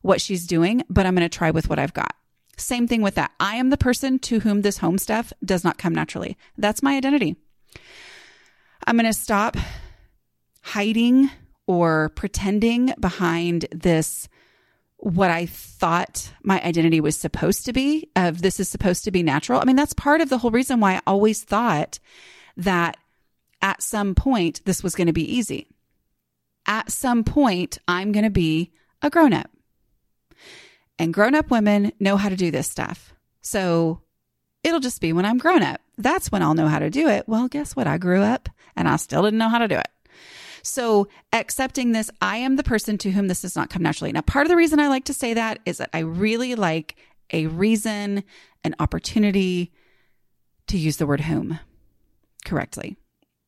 what 0.00 0.22
she's 0.22 0.46
doing, 0.46 0.82
but 0.88 1.04
I'm 1.04 1.14
going 1.14 1.28
to 1.28 1.36
try 1.36 1.50
with 1.50 1.68
what 1.68 1.78
I've 1.78 1.94
got. 1.94 2.14
Same 2.56 2.88
thing 2.88 3.02
with 3.02 3.16
that. 3.16 3.32
I 3.38 3.56
am 3.56 3.68
the 3.68 3.76
person 3.76 4.18
to 4.20 4.40
whom 4.40 4.62
this 4.62 4.78
home 4.78 4.96
stuff 4.96 5.34
does 5.44 5.64
not 5.64 5.76
come 5.76 5.94
naturally. 5.94 6.38
That's 6.56 6.82
my 6.82 6.96
identity. 6.96 7.36
I'm 8.86 8.96
going 8.96 9.04
to 9.04 9.12
stop 9.12 9.56
hiding 10.62 11.30
or 11.66 12.10
pretending 12.10 12.92
behind 12.98 13.66
this 13.72 14.28
what 15.02 15.30
I 15.30 15.46
thought 15.46 16.32
my 16.44 16.62
identity 16.62 17.00
was 17.00 17.16
supposed 17.16 17.64
to 17.66 17.72
be 17.72 18.08
of 18.14 18.40
this 18.40 18.60
is 18.60 18.68
supposed 18.68 19.02
to 19.04 19.10
be 19.10 19.24
natural. 19.24 19.60
I 19.60 19.64
mean, 19.64 19.74
that's 19.74 19.94
part 19.94 20.20
of 20.20 20.28
the 20.28 20.38
whole 20.38 20.52
reason 20.52 20.78
why 20.78 20.94
I 20.94 21.00
always 21.08 21.42
thought 21.42 21.98
that 22.56 22.96
at 23.60 23.82
some 23.82 24.14
point 24.14 24.60
this 24.64 24.82
was 24.82 24.94
going 24.94 25.08
to 25.08 25.12
be 25.12 25.36
easy. 25.36 25.66
At 26.66 26.92
some 26.92 27.24
point, 27.24 27.78
I'm 27.88 28.12
going 28.12 28.24
to 28.24 28.30
be 28.30 28.70
a 29.02 29.10
grown 29.10 29.32
up. 29.32 29.50
And 31.00 31.12
grown 31.12 31.34
up 31.34 31.50
women 31.50 31.92
know 31.98 32.16
how 32.16 32.28
to 32.28 32.36
do 32.36 32.52
this 32.52 32.70
stuff. 32.70 33.12
So 33.40 34.02
it'll 34.62 34.78
just 34.78 35.00
be 35.00 35.12
when 35.12 35.24
I'm 35.24 35.38
grown 35.38 35.64
up. 35.64 35.80
That's 35.98 36.30
when 36.30 36.42
I'll 36.42 36.54
know 36.54 36.68
how 36.68 36.78
to 36.78 36.90
do 36.90 37.08
it. 37.08 37.26
Well, 37.26 37.48
guess 37.48 37.74
what? 37.74 37.88
I 37.88 37.98
grew 37.98 38.22
up 38.22 38.48
and 38.76 38.88
I 38.88 38.96
still 38.96 39.22
didn't 39.22 39.38
know 39.38 39.48
how 39.48 39.58
to 39.58 39.68
do 39.68 39.78
it. 39.78 39.88
So 40.62 41.08
accepting 41.32 41.92
this, 41.92 42.10
I 42.20 42.36
am 42.38 42.56
the 42.56 42.62
person 42.62 42.98
to 42.98 43.10
whom 43.10 43.28
this 43.28 43.42
does 43.42 43.56
not 43.56 43.70
come 43.70 43.82
naturally. 43.82 44.12
Now, 44.12 44.20
part 44.20 44.46
of 44.46 44.50
the 44.50 44.56
reason 44.56 44.80
I 44.80 44.88
like 44.88 45.04
to 45.06 45.14
say 45.14 45.34
that 45.34 45.58
is 45.66 45.78
that 45.78 45.90
I 45.92 46.00
really 46.00 46.54
like 46.54 46.96
a 47.32 47.46
reason, 47.46 48.22
an 48.62 48.74
opportunity 48.78 49.72
to 50.68 50.78
use 50.78 50.98
the 50.98 51.06
word 51.06 51.22
whom 51.22 51.58
correctly. 52.44 52.96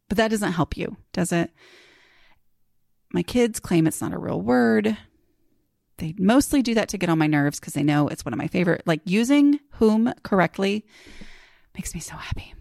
But 0.09 0.19
that 0.19 0.31
doesn't 0.31 0.53
help 0.53 0.77
you, 0.77 0.97
does 1.13 1.33
it? 1.33 1.51
My 3.13 3.23
kids 3.23 3.61
claim 3.61 3.87
it's 3.87 4.01
not 4.01 4.13
a 4.13 4.19
real 4.19 4.41
word 4.41 4.97
they 5.99 6.15
mostly 6.19 6.63
do 6.63 6.75
that 6.75 6.89
to 6.89 6.99
get 6.99 7.09
on 7.09 7.19
my 7.19 7.27
nerves 7.27 7.61
because 7.61 7.75
they 7.75 7.83
know 7.83 8.09
it's 8.09 8.25
one 8.25 8.33
of 8.33 8.39
my 8.39 8.49
favorite. 8.49 8.83
Like 8.87 9.01
using 9.05 9.61
whom 9.73 10.13
correctly 10.23 10.85
makes 11.75 11.95
me 11.95 12.01
so 12.01 12.17
happy. 12.17 12.55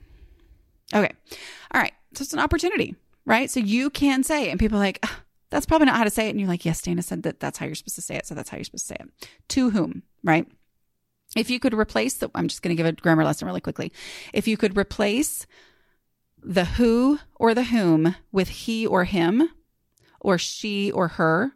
Okay. 0.94 1.12
All 1.74 1.82
right. 1.82 1.94
So 2.14 2.22
it's 2.22 2.34
an 2.34 2.40
opportunity, 2.40 2.96
right? 3.26 3.50
So 3.50 3.60
you 3.60 3.90
can 3.90 4.24
say, 4.24 4.50
and 4.50 4.60
people 4.60 4.78
are 4.78 4.82
like, 4.82 5.04
that's 5.50 5.66
probably 5.66 5.86
not 5.86 5.98
how 5.98 6.04
to 6.04 6.10
say 6.10 6.28
it. 6.28 6.32
And 6.32 6.40
you're 6.40 6.50
like, 6.50 6.66
yes, 6.66 6.82
Dana 6.82 7.02
said 7.02 7.24
that 7.24 7.40
that's 7.40 7.58
how 7.58 7.66
you're 7.66 7.76
supposed 7.76 7.96
to 7.96 8.02
say 8.02 8.16
it. 8.16 8.26
So 8.26 8.36
that's 8.36 8.50
how 8.50 8.58
you're 8.58 8.64
supposed 8.64 8.88
to 8.88 8.96
say 8.96 8.98
it. 9.00 9.30
To 9.50 9.70
whom, 9.70 10.04
right? 10.24 10.48
If 11.36 11.50
you 11.50 11.60
could 11.60 11.74
replace 11.74 12.16
the, 12.16 12.30
I'm 12.36 12.48
just 12.48 12.62
going 12.62 12.76
to 12.76 12.82
give 12.82 12.86
a 12.86 12.94
grammar 12.94 13.24
lesson 13.24 13.48
really 13.48 13.62
quickly. 13.62 13.92
If 14.34 14.48
you 14.48 14.58
could 14.58 14.78
replace 14.78 15.46
the 16.42 16.66
who 16.66 17.20
or 17.36 17.54
the 17.54 17.66
whom 17.66 18.16
with 18.32 18.50
he 18.50 18.86
or 18.86 19.06
him 19.06 19.50
or 20.20 20.38
she 20.38 20.92
or 20.92 21.10
her, 21.10 21.54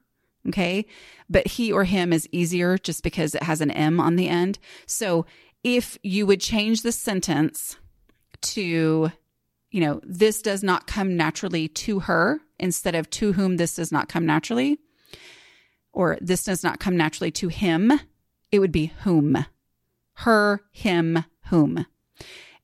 Okay. 0.47 0.85
But 1.29 1.47
he 1.47 1.71
or 1.71 1.83
him 1.83 2.13
is 2.13 2.27
easier 2.31 2.77
just 2.77 3.03
because 3.03 3.35
it 3.35 3.43
has 3.43 3.61
an 3.61 3.71
M 3.71 3.99
on 3.99 4.15
the 4.15 4.29
end. 4.29 4.59
So 4.85 5.25
if 5.63 5.97
you 6.03 6.25
would 6.25 6.39
change 6.39 6.81
the 6.81 6.91
sentence 6.91 7.75
to, 8.41 9.11
you 9.71 9.81
know, 9.81 9.99
this 10.03 10.41
does 10.41 10.63
not 10.63 10.87
come 10.87 11.17
naturally 11.17 11.67
to 11.67 11.99
her 11.99 12.39
instead 12.59 12.95
of 12.95 13.09
to 13.11 13.33
whom 13.33 13.57
this 13.57 13.75
does 13.75 13.91
not 13.91 14.09
come 14.09 14.25
naturally, 14.25 14.79
or 15.91 16.17
this 16.21 16.43
does 16.43 16.63
not 16.63 16.79
come 16.79 16.95
naturally 16.95 17.31
to 17.31 17.47
him, 17.47 17.91
it 18.51 18.59
would 18.59 18.71
be 18.71 18.93
whom. 19.03 19.45
Her, 20.13 20.61
him, 20.71 21.25
whom. 21.49 21.85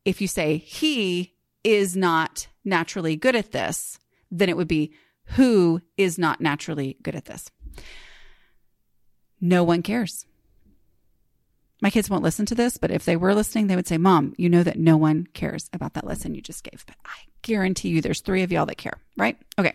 If 0.05 0.21
you 0.21 0.27
say 0.27 0.57
he 0.57 1.33
is 1.63 1.95
not 1.95 2.47
naturally 2.65 3.15
good 3.15 3.35
at 3.35 3.51
this, 3.51 3.99
then 4.31 4.49
it 4.49 4.57
would 4.57 4.67
be 4.67 4.93
who 5.25 5.81
is 5.97 6.17
not 6.17 6.41
naturally 6.41 6.97
good 7.01 7.15
at 7.15 7.25
this. 7.25 7.49
No 9.39 9.63
one 9.63 9.81
cares. 9.81 10.25
My 11.83 11.89
kids 11.89 12.09
won't 12.09 12.23
listen 12.23 12.45
to 12.45 12.55
this, 12.55 12.77
but 12.77 12.91
if 12.91 13.03
they 13.03 13.17
were 13.17 13.35
listening, 13.35 13.67
they 13.67 13.75
would 13.75 13.89
say, 13.89 13.97
Mom, 13.97 14.33
you 14.37 14.47
know 14.47 14.63
that 14.63 14.79
no 14.79 14.95
one 14.95 15.27
cares 15.33 15.69
about 15.73 15.95
that 15.95 16.07
lesson 16.07 16.33
you 16.33 16.41
just 16.41 16.63
gave. 16.63 16.85
But 16.87 16.95
I 17.03 17.25
guarantee 17.41 17.89
you 17.89 17.99
there's 17.99 18.21
three 18.21 18.41
of 18.41 18.53
y'all 18.53 18.65
that 18.67 18.77
care, 18.77 19.01
right? 19.17 19.37
Okay. 19.59 19.73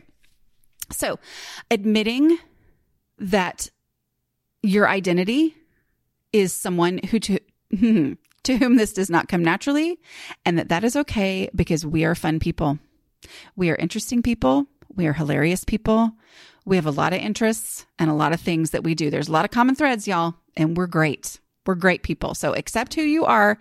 So 0.90 1.18
admitting 1.70 2.38
that 3.18 3.68
your 4.62 4.88
identity 4.88 5.54
is 6.32 6.54
someone 6.54 6.98
who 7.10 7.20
to, 7.20 7.40
to 8.44 8.56
whom 8.56 8.76
this 8.76 8.94
does 8.94 9.10
not 9.10 9.28
come 9.28 9.44
naturally 9.44 9.98
and 10.46 10.58
that 10.58 10.70
that 10.70 10.84
is 10.84 10.96
okay 10.96 11.50
because 11.54 11.84
we 11.84 12.06
are 12.06 12.14
fun 12.14 12.40
people. 12.40 12.78
We 13.54 13.68
are 13.68 13.76
interesting 13.76 14.22
people. 14.22 14.64
We 14.94 15.06
are 15.08 15.12
hilarious 15.12 15.62
people. 15.62 16.12
We 16.64 16.76
have 16.76 16.86
a 16.86 16.90
lot 16.90 17.12
of 17.12 17.20
interests 17.20 17.84
and 17.98 18.08
a 18.08 18.14
lot 18.14 18.32
of 18.32 18.40
things 18.40 18.70
that 18.70 18.82
we 18.82 18.94
do. 18.94 19.10
There's 19.10 19.28
a 19.28 19.32
lot 19.32 19.44
of 19.44 19.50
common 19.50 19.74
threads, 19.74 20.08
y'all, 20.08 20.36
and 20.56 20.74
we're 20.74 20.86
great. 20.86 21.38
We're 21.68 21.74
great 21.74 22.02
people. 22.02 22.34
So 22.34 22.54
accept 22.54 22.94
who 22.94 23.02
you 23.02 23.26
are 23.26 23.58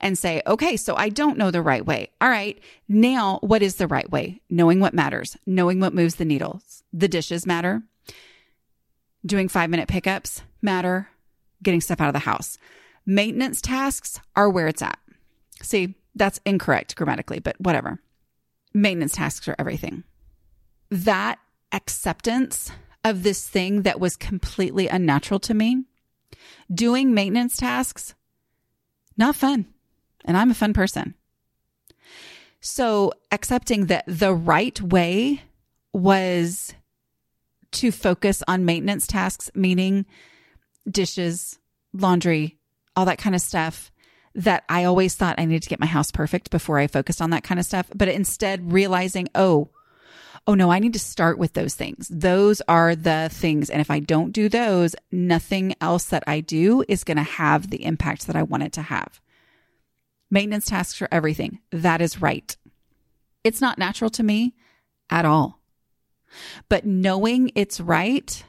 and 0.00 0.16
say, 0.16 0.40
okay, 0.46 0.78
so 0.78 0.96
I 0.96 1.10
don't 1.10 1.36
know 1.36 1.50
the 1.50 1.60
right 1.60 1.84
way. 1.84 2.08
All 2.18 2.30
right. 2.30 2.58
Now, 2.88 3.38
what 3.42 3.60
is 3.60 3.76
the 3.76 3.86
right 3.86 4.10
way? 4.10 4.40
Knowing 4.48 4.80
what 4.80 4.94
matters, 4.94 5.36
knowing 5.44 5.78
what 5.78 5.92
moves 5.92 6.14
the 6.14 6.24
needles. 6.24 6.82
The 6.94 7.06
dishes 7.06 7.44
matter. 7.44 7.82
Doing 9.26 9.48
five 9.48 9.68
minute 9.68 9.88
pickups 9.88 10.40
matter. 10.62 11.10
Getting 11.62 11.82
stuff 11.82 12.00
out 12.00 12.08
of 12.08 12.14
the 12.14 12.20
house. 12.20 12.56
Maintenance 13.04 13.60
tasks 13.60 14.18
are 14.34 14.48
where 14.48 14.66
it's 14.66 14.80
at. 14.80 14.98
See, 15.60 15.96
that's 16.14 16.40
incorrect 16.46 16.96
grammatically, 16.96 17.40
but 17.40 17.60
whatever. 17.60 18.00
Maintenance 18.72 19.12
tasks 19.12 19.46
are 19.48 19.56
everything. 19.58 20.04
That 20.90 21.38
acceptance 21.72 22.72
of 23.04 23.22
this 23.22 23.46
thing 23.46 23.82
that 23.82 24.00
was 24.00 24.16
completely 24.16 24.88
unnatural 24.88 25.40
to 25.40 25.52
me. 25.52 25.84
Doing 26.72 27.14
maintenance 27.14 27.56
tasks, 27.56 28.14
not 29.16 29.36
fun. 29.36 29.66
And 30.24 30.36
I'm 30.36 30.50
a 30.50 30.54
fun 30.54 30.72
person. 30.72 31.14
So 32.60 33.12
accepting 33.32 33.86
that 33.86 34.04
the 34.06 34.34
right 34.34 34.80
way 34.80 35.42
was 35.92 36.74
to 37.72 37.90
focus 37.90 38.42
on 38.46 38.64
maintenance 38.64 39.06
tasks, 39.06 39.50
meaning 39.54 40.06
dishes, 40.88 41.58
laundry, 41.92 42.58
all 42.96 43.06
that 43.06 43.18
kind 43.18 43.34
of 43.34 43.40
stuff 43.40 43.90
that 44.34 44.64
I 44.68 44.84
always 44.84 45.14
thought 45.14 45.36
I 45.38 45.44
needed 45.44 45.62
to 45.64 45.68
get 45.68 45.80
my 45.80 45.86
house 45.86 46.10
perfect 46.10 46.50
before 46.50 46.78
I 46.78 46.86
focused 46.86 47.20
on 47.20 47.30
that 47.30 47.42
kind 47.42 47.58
of 47.58 47.66
stuff. 47.66 47.90
But 47.94 48.08
instead 48.08 48.72
realizing, 48.72 49.28
oh, 49.34 49.70
oh 50.46 50.54
no, 50.54 50.70
I 50.70 50.78
need 50.78 50.94
to 50.94 50.98
start 50.98 51.38
with 51.38 51.52
those 51.52 51.74
things. 51.74 52.08
Those 52.08 52.60
are 52.68 52.96
the 52.96 53.28
things. 53.32 53.70
And 53.70 53.80
if 53.80 53.90
I 53.90 54.00
don't 54.00 54.32
do 54.32 54.48
those, 54.48 54.96
nothing 55.12 55.74
else 55.80 56.04
that 56.06 56.24
I 56.26 56.40
do 56.40 56.84
is 56.88 57.04
going 57.04 57.18
to 57.18 57.22
have 57.22 57.70
the 57.70 57.84
impact 57.84 58.26
that 58.26 58.36
I 58.36 58.42
want 58.42 58.62
it 58.64 58.72
to 58.74 58.82
have. 58.82 59.20
Maintenance 60.30 60.66
tasks 60.66 60.98
for 60.98 61.08
everything. 61.10 61.60
That 61.70 62.00
is 62.00 62.20
right. 62.20 62.56
It's 63.44 63.60
not 63.60 63.78
natural 63.78 64.10
to 64.10 64.22
me 64.22 64.54
at 65.08 65.24
all. 65.24 65.60
But 66.68 66.86
knowing 66.86 67.50
it's 67.54 67.80
right 67.80 68.44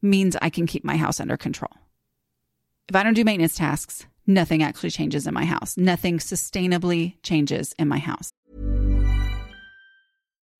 means 0.00 0.36
I 0.40 0.50
can 0.50 0.66
keep 0.66 0.84
my 0.84 0.96
house 0.96 1.20
under 1.20 1.36
control. 1.36 1.72
If 2.88 2.96
I 2.96 3.02
don't 3.02 3.14
do 3.14 3.24
maintenance 3.24 3.56
tasks, 3.56 4.06
nothing 4.26 4.62
actually 4.62 4.90
changes 4.90 5.26
in 5.26 5.34
my 5.34 5.44
house. 5.44 5.76
Nothing 5.76 6.18
sustainably 6.18 7.16
changes 7.22 7.74
in 7.78 7.88
my 7.88 7.98
house. 7.98 8.30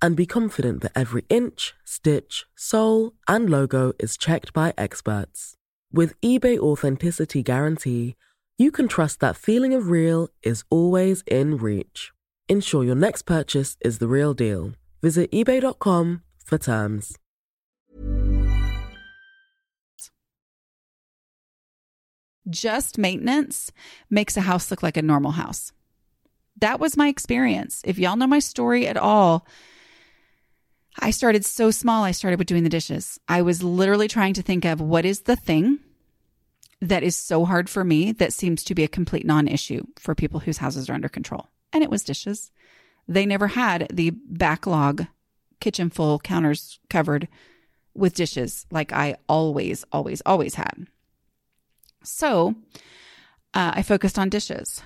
and 0.00 0.16
be 0.16 0.26
confident 0.26 0.82
that 0.82 0.92
every 0.94 1.24
inch, 1.28 1.74
stitch, 1.84 2.44
sole, 2.54 3.12
and 3.26 3.50
logo 3.50 3.92
is 3.98 4.16
checked 4.16 4.52
by 4.52 4.72
experts. 4.76 5.54
With 5.92 6.20
eBay 6.20 6.58
Authenticity 6.58 7.42
Guarantee, 7.42 8.16
you 8.58 8.70
can 8.70 8.88
trust 8.88 9.20
that 9.20 9.36
feeling 9.36 9.74
of 9.74 9.88
real 9.88 10.28
is 10.42 10.64
always 10.70 11.22
in 11.26 11.56
reach. 11.56 12.12
Ensure 12.48 12.84
your 12.84 12.94
next 12.94 13.22
purchase 13.22 13.76
is 13.80 13.98
the 13.98 14.08
real 14.08 14.34
deal. 14.34 14.72
Visit 15.02 15.30
eBay.com 15.32 16.22
for 16.44 16.58
terms. 16.58 17.16
Just 22.48 22.96
maintenance 22.96 23.72
makes 24.08 24.36
a 24.36 24.42
house 24.42 24.70
look 24.70 24.82
like 24.82 24.96
a 24.96 25.02
normal 25.02 25.32
house. 25.32 25.72
That 26.60 26.78
was 26.78 26.96
my 26.96 27.08
experience. 27.08 27.82
If 27.84 27.98
y'all 27.98 28.16
know 28.16 28.26
my 28.26 28.38
story 28.38 28.86
at 28.86 28.96
all, 28.96 29.46
I 30.98 31.10
started 31.10 31.44
so 31.44 31.70
small. 31.70 32.04
I 32.04 32.10
started 32.10 32.38
with 32.38 32.48
doing 32.48 32.62
the 32.62 32.68
dishes. 32.68 33.20
I 33.28 33.42
was 33.42 33.62
literally 33.62 34.08
trying 34.08 34.34
to 34.34 34.42
think 34.42 34.64
of 34.64 34.80
what 34.80 35.04
is 35.04 35.20
the 35.22 35.36
thing 35.36 35.78
that 36.80 37.02
is 37.02 37.16
so 37.16 37.44
hard 37.44 37.68
for 37.68 37.84
me 37.84 38.12
that 38.12 38.32
seems 38.32 38.62
to 38.64 38.74
be 38.74 38.84
a 38.84 38.88
complete 38.88 39.26
non 39.26 39.48
issue 39.48 39.84
for 39.98 40.14
people 40.14 40.40
whose 40.40 40.58
houses 40.58 40.88
are 40.88 40.94
under 40.94 41.08
control. 41.08 41.48
And 41.72 41.82
it 41.82 41.90
was 41.90 42.04
dishes. 42.04 42.50
They 43.08 43.26
never 43.26 43.48
had 43.48 43.88
the 43.92 44.10
backlog 44.10 45.06
kitchen 45.60 45.90
full 45.90 46.18
counters 46.18 46.78
covered 46.90 47.28
with 47.94 48.14
dishes 48.14 48.66
like 48.70 48.92
I 48.92 49.16
always, 49.28 49.84
always, 49.92 50.20
always 50.26 50.54
had. 50.54 50.86
So 52.02 52.54
uh, 53.54 53.72
I 53.74 53.82
focused 53.82 54.18
on 54.18 54.28
dishes. 54.28 54.82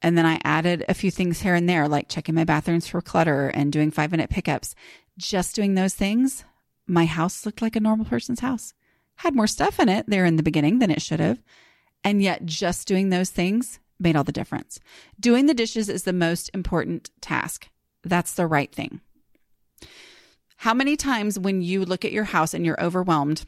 And 0.00 0.16
then 0.16 0.26
I 0.26 0.40
added 0.44 0.84
a 0.88 0.94
few 0.94 1.10
things 1.10 1.40
here 1.40 1.54
and 1.54 1.68
there, 1.68 1.88
like 1.88 2.08
checking 2.08 2.34
my 2.34 2.44
bathrooms 2.44 2.86
for 2.86 3.00
clutter 3.00 3.48
and 3.48 3.72
doing 3.72 3.90
five 3.90 4.10
minute 4.10 4.30
pickups. 4.30 4.74
Just 5.16 5.56
doing 5.56 5.74
those 5.74 5.94
things, 5.94 6.44
my 6.86 7.04
house 7.04 7.44
looked 7.44 7.62
like 7.62 7.74
a 7.74 7.80
normal 7.80 8.06
person's 8.06 8.40
house. 8.40 8.74
Had 9.16 9.34
more 9.34 9.48
stuff 9.48 9.80
in 9.80 9.88
it 9.88 10.06
there 10.06 10.24
in 10.24 10.36
the 10.36 10.44
beginning 10.44 10.78
than 10.78 10.90
it 10.90 11.02
should 11.02 11.18
have. 11.18 11.42
And 12.04 12.22
yet, 12.22 12.44
just 12.44 12.86
doing 12.86 13.08
those 13.08 13.30
things 13.30 13.80
made 13.98 14.14
all 14.14 14.22
the 14.22 14.30
difference. 14.30 14.78
Doing 15.18 15.46
the 15.46 15.54
dishes 15.54 15.88
is 15.88 16.04
the 16.04 16.12
most 16.12 16.50
important 16.54 17.10
task. 17.20 17.68
That's 18.04 18.34
the 18.34 18.46
right 18.46 18.72
thing. 18.72 19.00
How 20.58 20.74
many 20.74 20.96
times 20.96 21.36
when 21.36 21.60
you 21.60 21.84
look 21.84 22.04
at 22.04 22.12
your 22.12 22.24
house 22.24 22.54
and 22.54 22.64
you're 22.64 22.80
overwhelmed, 22.80 23.44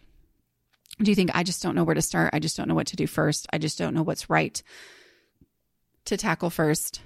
do 1.01 1.11
you 1.11 1.15
think, 1.15 1.31
I 1.33 1.45
just 1.45 1.63
don't 1.63 1.77
know 1.77 1.85
where 1.85 1.95
to 1.95 2.03
start? 2.03 2.31
I 2.33 2.41
just 2.41 2.57
don't 2.57 2.69
know 2.69 2.75
what 2.75 2.89
to 2.89 2.97
do 2.97 3.07
first. 3.07 3.47
I 3.53 3.59
just 3.59 3.79
don't 3.79 3.95
know 3.95 4.03
what's 4.03 4.29
right 4.29 4.61
to 6.07 6.17
tackle 6.17 6.51
first. 6.51 7.01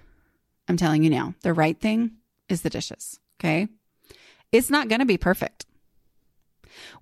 I'm 0.68 0.76
telling 0.76 1.02
you 1.02 1.10
now, 1.10 1.34
the 1.42 1.52
right 1.52 1.78
thing 1.78 2.12
is 2.48 2.62
the 2.62 2.70
dishes. 2.70 3.18
Okay. 3.40 3.68
It's 4.52 4.70
not 4.70 4.88
going 4.88 5.00
to 5.00 5.06
be 5.06 5.18
perfect. 5.18 5.66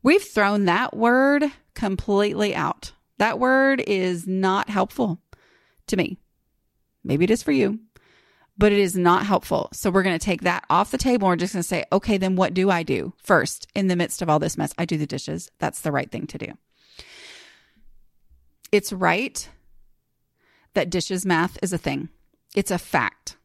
We've 0.03 0.23
thrown 0.23 0.65
that 0.65 0.97
word 0.97 1.45
completely 1.75 2.55
out. 2.55 2.93
That 3.19 3.39
word 3.39 3.83
is 3.87 4.27
not 4.27 4.69
helpful 4.69 5.21
to 5.87 5.97
me. 5.97 6.19
Maybe 7.05 7.25
it 7.25 7.31
is 7.31 7.43
for 7.43 7.53
you, 7.53 7.81
but 8.59 8.73
it 8.73 8.79
is 8.79 8.97
not 8.97 9.27
helpful. 9.27 9.69
So 9.73 9.91
we're 9.91 10.03
going 10.03 10.19
to 10.19 10.25
take 10.25 10.43
that 10.43 10.65
off 10.71 10.91
the 10.91 10.99
table. 10.99 11.29
We're 11.29 11.37
just 11.37 11.53
going 11.53 11.63
to 11.63 11.69
say, 11.69 11.85
okay, 11.93 12.17
then 12.17 12.37
what 12.37 12.55
do 12.55 12.71
I 12.71 12.83
do 12.83 13.13
first 13.19 13.67
in 13.75 13.89
the 13.89 13.97
midst 13.97 14.23
of 14.23 14.29
all 14.29 14.39
this 14.39 14.59
mess? 14.59 14.75
I 14.79 14.85
do 14.85 14.97
the 14.97 15.07
dishes. 15.07 15.51
That's 15.59 15.81
the 15.81 15.93
right 15.93 16.11
thing 16.11 16.27
to 16.29 16.39
do. 16.39 16.53
It's 18.71 18.93
right 18.93 19.49
that 20.75 20.91
dishes 20.91 21.27
math 21.27 21.59
is 21.63 21.73
a 21.73 21.79
thing. 21.79 22.09
It's 22.55 22.71
a 22.71 22.79
fact. 22.79 23.37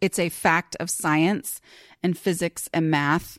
It's 0.00 0.18
a 0.18 0.28
fact 0.28 0.76
of 0.80 0.90
science 0.90 1.60
and 2.02 2.16
physics 2.16 2.68
and 2.72 2.90
math 2.90 3.38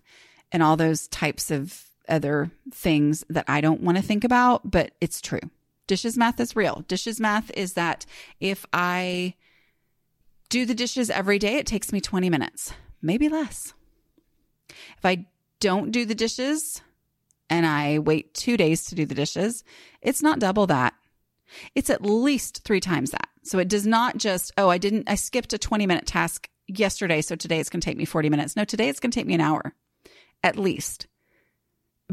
and 0.51 0.61
all 0.61 0.77
those 0.77 1.07
types 1.07 1.49
of 1.49 1.85
other 2.07 2.51
things 2.73 3.23
that 3.29 3.45
I 3.47 3.61
don't 3.61 3.81
want 3.81 3.97
to 3.97 4.03
think 4.03 4.23
about, 4.23 4.69
but 4.69 4.91
it's 4.99 5.21
true. 5.21 5.39
Dishes 5.87 6.17
math 6.17 6.39
is 6.39 6.55
real. 6.55 6.83
Dishes 6.87 7.19
math 7.19 7.51
is 7.55 7.73
that 7.73 8.05
if 8.39 8.65
I 8.71 9.35
do 10.49 10.65
the 10.65 10.75
dishes 10.75 11.09
every 11.09 11.39
day, 11.39 11.55
it 11.55 11.65
takes 11.65 11.91
me 11.91 12.01
20 12.01 12.29
minutes, 12.29 12.73
maybe 13.01 13.29
less. 13.29 13.73
If 14.69 15.05
I 15.05 15.25
don't 15.59 15.91
do 15.91 16.05
the 16.05 16.15
dishes 16.15 16.81
and 17.49 17.65
I 17.65 17.99
wait 17.99 18.33
two 18.33 18.57
days 18.57 18.85
to 18.85 18.95
do 18.95 19.05
the 19.05 19.15
dishes, 19.15 19.63
it's 20.01 20.21
not 20.21 20.39
double 20.39 20.67
that. 20.67 20.93
It's 21.75 21.89
at 21.89 22.03
least 22.03 22.63
three 22.63 22.79
times 22.79 23.11
that. 23.11 23.29
So 23.43 23.59
it 23.59 23.67
does 23.67 23.87
not 23.87 24.17
just, 24.17 24.51
oh, 24.57 24.69
I 24.69 24.77
didn't, 24.77 25.09
I 25.09 25.15
skipped 25.15 25.53
a 25.53 25.57
20 25.57 25.87
minute 25.87 26.05
task 26.05 26.47
yesterday. 26.67 27.21
So 27.21 27.35
today 27.35 27.59
it's 27.59 27.69
going 27.69 27.81
to 27.81 27.85
take 27.85 27.97
me 27.97 28.05
40 28.05 28.29
minutes. 28.29 28.55
No, 28.55 28.63
today 28.63 28.89
it's 28.89 28.99
going 28.99 29.11
to 29.11 29.19
take 29.19 29.27
me 29.27 29.33
an 29.33 29.41
hour 29.41 29.73
at 30.43 30.57
least 30.57 31.07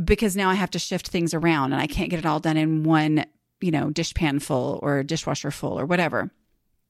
because 0.02 0.36
now 0.36 0.50
I 0.50 0.54
have 0.54 0.70
to 0.70 0.78
shift 0.78 1.08
things 1.08 1.34
around 1.34 1.72
and 1.72 1.80
I 1.80 1.86
can't 1.86 2.10
get 2.10 2.18
it 2.18 2.26
all 2.26 2.40
done 2.40 2.56
in 2.56 2.84
one, 2.84 3.24
you 3.60 3.70
know, 3.70 3.90
dishpan 3.90 4.40
full 4.40 4.78
or 4.82 5.02
dishwasher 5.02 5.50
full 5.50 5.78
or 5.78 5.86
whatever. 5.86 6.30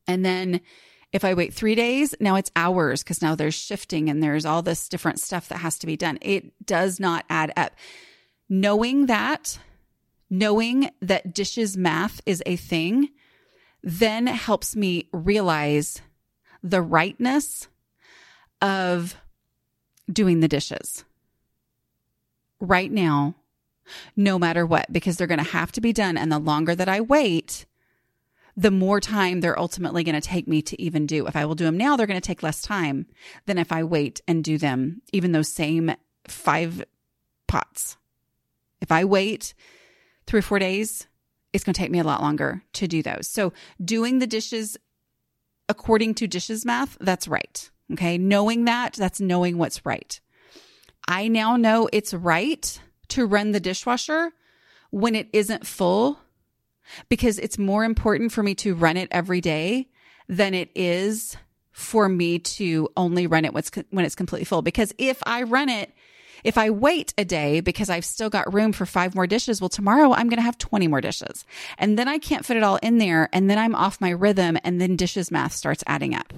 And 0.07 0.25
then 0.25 0.61
if 1.13 1.25
I 1.25 1.35
wait 1.35 1.55
three 1.55 1.75
days, 1.75 2.15
now 2.21 2.37
it's 2.37 2.51
hours 2.55 3.03
because 3.03 3.23
now 3.23 3.35
there's 3.35 3.55
shifting 3.55 4.11
and 4.11 4.23
there's 4.23 4.45
all 4.45 4.63
this 4.63 4.89
different 4.89 5.21
stuff 5.21 5.49
that 5.49 5.59
has 5.59 5.79
to 5.79 5.87
be 5.87 5.97
done. 5.97 6.19
It 6.21 6.67
does 6.67 7.01
not 7.01 7.25
add 7.31 7.53
up. 7.57 7.73
Knowing 8.49 9.07
that, 9.07 9.59
knowing 10.29 10.91
that 11.01 11.35
dishes 11.35 11.77
math 11.77 12.21
is 12.27 12.43
a 12.45 12.57
thing 12.57 13.09
then 13.83 14.27
helps 14.27 14.75
me 14.75 15.09
realize 15.13 16.03
the 16.63 16.83
rightness 16.83 17.69
of 18.61 19.17
doing 20.11 20.41
the 20.41 20.49
dishes 20.49 21.05
right 22.61 22.91
now, 22.91 23.35
no 24.17 24.39
matter 24.39 24.67
what, 24.67 24.93
because 24.93 25.17
they're 25.17 25.27
going 25.27 25.39
to 25.39 25.51
have 25.51 25.73
to 25.73 25.81
be 25.81 25.93
done. 25.93 26.17
And 26.17 26.33
the 26.33 26.39
longer 26.39 26.75
that 26.75 26.89
I 26.89 27.01
wait, 27.01 27.67
the 28.57 28.71
more 28.73 29.01
time 29.01 29.41
they're 29.41 29.59
ultimately 29.59 30.03
going 30.03 30.21
to 30.21 30.21
take 30.21 30.49
me 30.49 30.61
to 30.63 30.83
even 30.83 31.07
do. 31.07 31.27
If 31.27 31.37
I 31.37 31.45
will 31.45 31.55
do 31.55 31.65
them 31.65 31.79
now, 31.79 31.97
they're 31.97 32.09
going 32.09 32.21
to 32.21 32.27
take 32.27 32.43
less 32.43 32.61
time 32.61 33.07
than 33.47 33.57
if 33.57 33.71
I 33.71 33.85
wait 33.85 34.21
and 34.27 34.43
do 34.43 34.59
them, 34.59 35.03
even 35.13 35.31
those 35.31 35.49
same 35.49 35.95
five 36.27 36.85
pots. 37.47 37.97
If 38.81 38.91
I 38.91 39.05
wait 39.05 39.55
three 40.27 40.41
or 40.41 40.43
four 40.43 40.59
days, 40.59 41.07
it's 41.53 41.65
going 41.65 41.75
to 41.75 41.81
take 41.81 41.91
me 41.91 41.99
a 41.99 42.05
lot 42.05 42.23
longer 42.23 42.63
to 42.75 42.87
do 42.87 43.03
those. 43.03 43.29
So 43.29 43.53
doing 43.83 44.19
the 44.19 44.27
dishes 44.27 44.77
according 45.69 46.15
to 46.15 46.27
dishes 46.27 46.65
math, 46.65 46.97
that's 47.01 47.29
right. 47.29 47.71
Okay. 47.93 48.19
Knowing 48.19 48.65
that, 48.67 48.95
that's 48.95 49.21
knowing 49.21 49.59
what's 49.59 49.85
right. 49.87 50.21
I 51.07 51.29
now 51.29 51.57
know 51.57 51.89
it's 51.93 52.13
right 52.13 52.81
to 53.09 53.27
run 53.27 53.53
the 53.53 53.61
dishwasher 53.61 54.33
when 54.91 55.15
it 55.15 55.29
isn't 55.33 55.67
full 55.67 56.19
because 57.09 57.39
it's 57.39 57.59
more 57.59 57.85
important 57.85 58.33
for 58.33 58.43
me 58.43 58.55
to 58.57 58.75
run 58.75 58.97
it 58.97 59.09
every 59.11 59.41
day 59.41 59.89
than 60.29 60.55
it 60.55 60.71
is 60.75 61.37
for 61.73 62.09
me 62.09 62.39
to 62.39 62.89
only 62.97 63.27
run 63.27 63.45
it 63.45 63.53
when 63.53 64.05
it's 64.05 64.15
completely 64.15 64.45
full. 64.45 64.63
Because 64.63 64.93
if 64.99 65.23
I 65.25 65.45
run 65.45 65.69
it 65.69 65.93
if 66.45 66.59
I 66.59 66.71
wait 66.71 67.15
a 67.19 67.25
day 67.25 67.61
because 67.61 67.91
I've 67.91 68.05
still 68.05 68.31
got 68.31 68.53
room 68.53 68.73
for 68.73 68.87
five 68.87 69.15
more 69.15 69.27
dishes, 69.27 69.61
well, 69.61 69.69
tomorrow 69.69 70.13
I'm 70.13 70.29
going 70.29 70.39
to 70.39 70.43
have 70.43 70.59
20 70.59 70.89
more 70.89 71.01
dishes. 71.01 71.45
And 71.79 71.99
then 71.99 72.09
I 72.09 72.19
can't 72.19 72.45
fit 72.45 72.57
it 72.57 72.63
all 72.63 72.77
in 72.77 72.99
there. 72.99 73.29
And 73.33 73.49
then 73.49 73.59
I'm 73.59 73.75
off 73.75 74.01
my 74.01 74.11
rhythm. 74.11 74.59
And 74.65 74.81
then 74.81 74.97
dishes 74.97 75.31
math 75.31 75.53
starts 75.53 75.85
adding 75.87 76.15
up. 76.15 76.33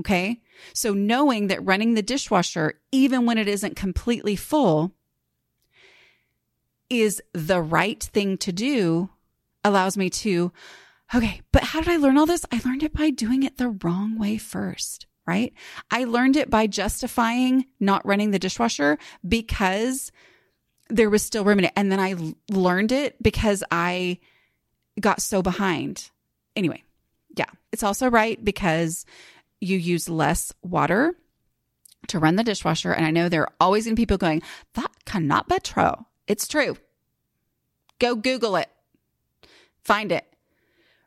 Okay. 0.00 0.40
So 0.72 0.94
knowing 0.94 1.48
that 1.48 1.64
running 1.64 1.94
the 1.94 2.02
dishwasher, 2.02 2.80
even 2.92 3.26
when 3.26 3.38
it 3.38 3.48
isn't 3.48 3.76
completely 3.76 4.36
full, 4.36 4.92
is 6.90 7.22
the 7.32 7.60
right 7.60 8.02
thing 8.02 8.38
to 8.38 8.52
do 8.52 9.10
allows 9.64 9.96
me 9.96 10.08
to, 10.08 10.52
okay, 11.14 11.42
but 11.52 11.64
how 11.64 11.80
did 11.80 11.88
I 11.88 11.96
learn 11.96 12.16
all 12.16 12.26
this? 12.26 12.46
I 12.50 12.60
learned 12.64 12.82
it 12.82 12.94
by 12.94 13.10
doing 13.10 13.42
it 13.42 13.56
the 13.58 13.76
wrong 13.82 14.18
way 14.18 14.38
first, 14.38 15.06
right? 15.28 15.52
I 15.90 16.04
learned 16.04 16.36
it 16.36 16.48
by 16.48 16.66
justifying 16.66 17.66
not 17.78 18.04
running 18.06 18.30
the 18.30 18.38
dishwasher 18.38 18.96
because 19.26 20.10
there 20.88 21.10
was 21.10 21.22
still 21.22 21.44
room 21.44 21.58
in 21.58 21.66
it. 21.66 21.72
And 21.76 21.92
then 21.92 22.00
I 22.00 22.14
learned 22.50 22.92
it 22.92 23.22
because 23.22 23.62
I 23.70 24.20
got 24.98 25.20
so 25.20 25.42
behind. 25.42 26.10
Anyway, 26.56 26.82
yeah, 27.36 27.50
it's 27.72 27.82
also 27.82 28.08
right 28.08 28.42
because 28.42 29.04
you 29.60 29.76
use 29.76 30.08
less 30.08 30.52
water 30.62 31.14
to 32.06 32.18
run 32.18 32.36
the 32.36 32.44
dishwasher. 32.44 32.92
And 32.92 33.04
I 33.04 33.10
know 33.10 33.28
there 33.28 33.42
are 33.42 33.52
always 33.60 33.84
be 33.84 33.94
people 33.94 34.16
going, 34.16 34.42
that 34.74 34.90
cannot 35.04 35.46
be 35.46 35.58
true. 35.58 35.92
It's 36.26 36.48
true. 36.48 36.78
Go 37.98 38.14
Google 38.14 38.56
it. 38.56 38.70
Find 39.84 40.10
it. 40.10 40.24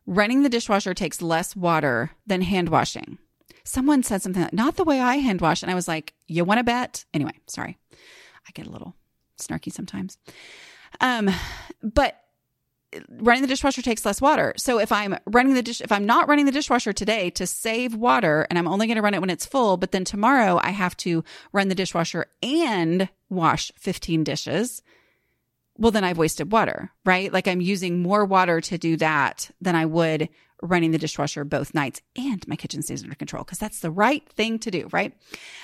Running 0.06 0.44
the 0.44 0.50
dishwasher 0.50 0.94
takes 0.94 1.22
less 1.24 1.56
water 1.56 2.12
than 2.28 2.42
hand 2.42 2.70
washing. 2.70 3.18
Someone 3.64 4.04
said 4.04 4.22
something 4.22 4.42
like, 4.42 4.54
not 4.54 4.76
the 4.76 4.84
way 4.84 5.00
I 5.00 5.18
hand 5.18 5.42
wash. 5.42 5.62
And 5.62 5.72
I 5.72 5.76
was 5.76 5.88
like, 5.88 6.14
you 6.28 6.44
want 6.44 6.60
to 6.60 6.64
bet? 6.64 7.06
Anyway, 7.14 7.34
sorry. 7.48 7.78
I 8.48 8.52
get 8.54 8.68
a 8.68 8.72
little 8.72 8.96
snarky 9.38 9.72
sometimes. 9.72 10.18
Um, 11.00 11.30
but 11.82 12.18
running 13.10 13.42
the 13.42 13.48
dishwasher 13.48 13.82
takes 13.82 14.06
less 14.06 14.22
water. 14.22 14.54
So 14.58 14.80
if 14.80 14.92
I'm 14.92 15.18
running 15.26 15.54
the 15.54 15.62
dish, 15.62 15.82
if 15.82 15.92
I'm 15.92 16.06
not 16.06 16.28
running 16.28 16.46
the 16.46 16.52
dishwasher 16.52 16.94
today 16.94 17.30
to 17.32 17.48
save 17.48 17.96
water 17.96 18.46
and 18.50 18.60
I'm 18.60 18.68
only 18.68 18.88
going 18.88 18.98
to 18.98 19.02
run 19.02 19.14
it 19.14 19.22
when 19.22 19.30
it's 19.30 19.46
full, 19.46 19.78
but 19.78 19.92
then 19.92 20.04
tomorrow 20.04 20.60
I 20.62 20.72
have 20.72 20.98
to 20.98 21.24
run 21.54 21.70
the 21.70 21.76
dishwasher 21.76 22.26
and 22.44 23.10
wash 23.30 23.72
15 23.78 24.24
dishes, 24.24 24.82
well, 25.78 25.92
then 25.92 26.04
I've 26.04 26.18
wasted 26.18 26.52
water, 26.52 26.92
right? 27.06 27.32
Like 27.32 27.48
I'm 27.48 27.62
using 27.62 28.02
more 28.02 28.26
water 28.26 28.62
to 28.62 28.78
do 28.78 28.98
that 28.98 29.50
than 29.62 29.76
I 29.76 29.86
would 29.86 30.30
running 30.62 30.92
the 30.92 30.98
dishwasher 30.98 31.44
both 31.44 31.74
nights 31.74 32.02
and 32.16 32.48
my 32.48 32.56
kitchen 32.56 32.82
stays 32.82 33.04
under 33.04 33.16
control 33.16 33.44
because 33.44 33.58
that's 33.58 33.80
the 33.80 33.92
right 33.92 34.28
thing 34.30 34.60
to 34.60 34.72
do, 34.72 34.88
right? 34.92 35.14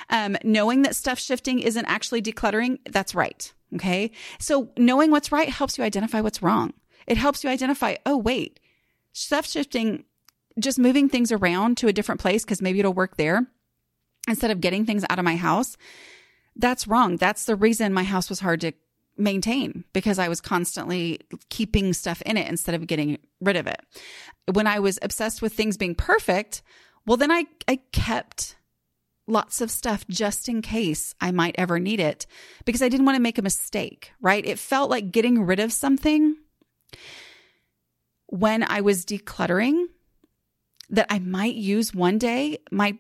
Um, 0.10 0.38
knowing 0.44 0.82
that 0.84 0.96
stuff 0.96 1.20
shifting 1.20 1.60
isn't 1.60 1.86
actually 1.86 2.22
decluttering, 2.22 2.80
that's 2.90 3.16
right. 3.16 3.52
Okay. 3.76 4.12
So 4.40 4.70
knowing 4.78 5.12
what's 5.12 5.32
right 5.32 5.50
helps 5.50 5.78
you 5.78 5.84
identify 5.84 6.22
what's 6.22 6.42
wrong. 6.42 6.74
It 7.06 7.18
helps 7.18 7.44
you 7.44 7.50
identify, 7.50 7.96
oh, 8.06 8.18
wait, 8.18 8.60
stuff 9.14 9.48
shifting, 9.48 10.06
just 10.60 10.80
moving 10.80 11.10
things 11.10 11.32
around 11.32 11.78
to 11.78 11.88
a 11.88 11.94
different 11.94 12.22
place 12.22 12.44
because 12.44 12.62
maybe 12.62 12.80
it'll 12.80 12.94
work 12.94 13.18
there 13.18 13.48
instead 14.28 14.52
of 14.52 14.62
getting 14.62 14.86
things 14.86 15.06
out 15.10 15.20
of 15.20 15.26
my 15.26 15.36
house. 15.36 15.78
That's 16.56 16.88
wrong. 16.88 17.18
That's 17.18 17.46
the 17.46 17.56
reason 17.56 17.94
my 17.94 18.04
house 18.04 18.30
was 18.30 18.40
hard 18.40 18.62
to 18.62 18.74
maintain 19.18 19.84
because 19.94 20.20
I 20.20 20.28
was 20.28 20.42
constantly 20.42 21.20
keeping 21.50 21.94
stuff 21.94 22.22
in 22.24 22.38
it 22.38 22.48
instead 22.48 22.76
of 22.76 22.88
getting 22.88 23.18
rid 23.42 23.56
of 23.56 23.68
it. 23.68 23.80
When 24.52 24.68
I 24.68 24.80
was 24.80 25.00
obsessed 25.02 25.42
with 25.42 25.54
things 25.54 25.78
being 25.78 25.96
perfect, 25.96 26.62
well, 27.06 27.18
then 27.18 27.32
I, 27.32 27.46
I 27.68 27.80
kept 27.92 28.56
lots 29.28 29.60
of 29.62 29.70
stuff 29.70 30.08
just 30.08 30.48
in 30.48 30.62
case 30.62 31.14
I 31.20 31.32
might 31.32 31.56
ever 31.58 31.80
need 31.80 32.00
it 32.00 32.26
because 32.66 32.82
I 32.82 32.90
didn't 32.90 33.06
want 33.06 33.18
to 33.18 33.22
make 33.22 33.38
a 33.38 33.44
mistake, 33.44 34.12
right? 34.22 34.46
It 34.46 34.60
felt 34.60 34.90
like 34.90 35.12
getting 35.12 35.46
rid 35.46 35.60
of 35.60 35.74
something 35.74 36.36
when 38.28 38.64
I 38.64 38.82
was 38.82 39.06
decluttering 39.06 39.86
that 40.90 41.08
I 41.10 41.20
might 41.20 41.56
use 41.56 41.94
one 41.94 42.18
day, 42.18 42.60
my 42.72 42.98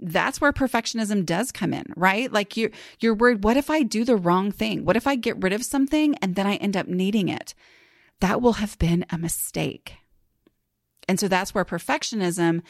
that's 0.00 0.40
where 0.40 0.52
perfectionism 0.52 1.26
does 1.26 1.52
come 1.52 1.74
in, 1.74 1.84
right? 1.96 2.32
Like 2.32 2.56
you're, 2.56 2.70
you're 3.00 3.14
worried, 3.14 3.44
what 3.44 3.56
if 3.56 3.70
I 3.70 3.82
do 3.82 4.04
the 4.04 4.16
wrong 4.16 4.52
thing? 4.52 4.84
What 4.84 4.96
if 4.96 5.06
I 5.06 5.16
get 5.16 5.42
rid 5.42 5.52
of 5.52 5.64
something 5.64 6.14
and 6.16 6.34
then 6.34 6.46
I 6.46 6.56
end 6.56 6.76
up 6.76 6.86
needing 6.86 7.28
it? 7.28 7.54
That 8.20 8.40
will 8.40 8.54
have 8.54 8.78
been 8.78 9.04
a 9.10 9.18
mistake. 9.18 9.94
And 11.08 11.18
so 11.18 11.28
that's 11.28 11.54
where 11.54 11.64
perfectionism 11.64 12.62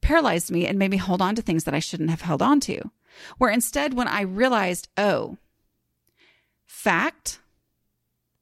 paralyzed 0.00 0.50
me 0.50 0.66
and 0.66 0.78
made 0.78 0.90
me 0.90 0.96
hold 0.96 1.22
on 1.22 1.34
to 1.34 1.42
things 1.42 1.64
that 1.64 1.74
I 1.74 1.78
shouldn't 1.78 2.10
have 2.10 2.22
held 2.22 2.42
on 2.42 2.60
to. 2.60 2.90
Where 3.38 3.50
instead, 3.50 3.94
when 3.94 4.08
I 4.08 4.22
realized, 4.22 4.88
oh, 4.96 5.38
fact, 6.66 7.40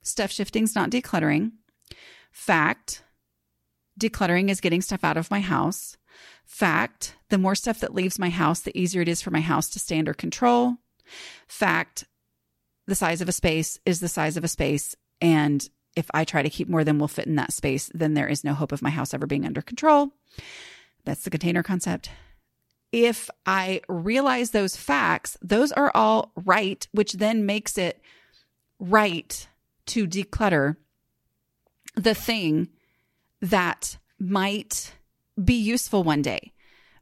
stuff 0.03 0.31
shifting's 0.31 0.75
not 0.75 0.91
decluttering. 0.91 1.53
Fact, 2.31 3.03
decluttering 4.01 4.49
is 4.49 4.61
getting 4.61 4.83
stuff 4.83 5.05
out 5.05 5.17
of 5.17 5.31
my 5.31 5.41
house. 5.41 5.97
Fact, 6.45 7.17
the 7.29 7.39
more 7.39 7.55
stuff 7.55 7.81
that 7.81 7.95
leaves 7.95 8.19
my 8.19 8.29
house, 8.31 8.61
the 8.61 8.79
easier 8.79 9.03
it 9.03 9.09
is 9.09 9.23
for 9.23 9.31
my 9.31 9.41
house 9.41 9.69
to 9.71 9.79
stay 9.79 9.99
under 9.99 10.15
control. 10.15 10.77
Fact, 11.49 12.05
the 12.87 12.95
size 12.95 13.21
of 13.21 13.29
a 13.29 13.33
space 13.33 13.79
is 13.87 14.01
the 14.01 14.09
size 14.09 14.37
of 14.37 14.45
a 14.45 14.49
space. 14.49 14.95
And 15.21 15.69
if 15.97 16.11
I 16.13 16.25
try 16.25 16.43
to 16.43 16.51
keep 16.51 16.69
more 16.69 16.85
than 16.85 16.99
will 16.99 17.09
fit 17.09 17.27
in 17.27 17.37
that 17.37 17.53
space, 17.53 17.91
then 17.95 18.15
there 18.15 18.29
is 18.29 18.45
no 18.45 18.55
hope 18.55 18.73
of 18.73 18.83
my 18.83 18.91
house 18.91 19.15
ever 19.15 19.27
being 19.27 19.47
under 19.47 19.63
control. 19.63 20.11
That's 21.05 21.25
the 21.25 21.31
container 21.31 21.63
concept. 21.63 22.11
If 22.93 23.31
I 23.47 23.81
realize 23.89 24.51
those 24.51 24.77
facts, 24.77 25.39
those 25.41 25.73
are 25.73 25.91
all 25.95 26.33
right, 26.45 26.87
which 26.93 27.15
then 27.15 27.47
makes 27.47 27.79
it 27.79 28.01
right 28.79 29.49
to 29.87 30.07
declutter 30.07 30.77
the 31.95 32.15
thing 32.15 32.69
that 33.41 33.99
might 34.19 34.93
be 35.43 35.55
useful 35.55 36.03
one 36.03 36.23
day 36.23 36.53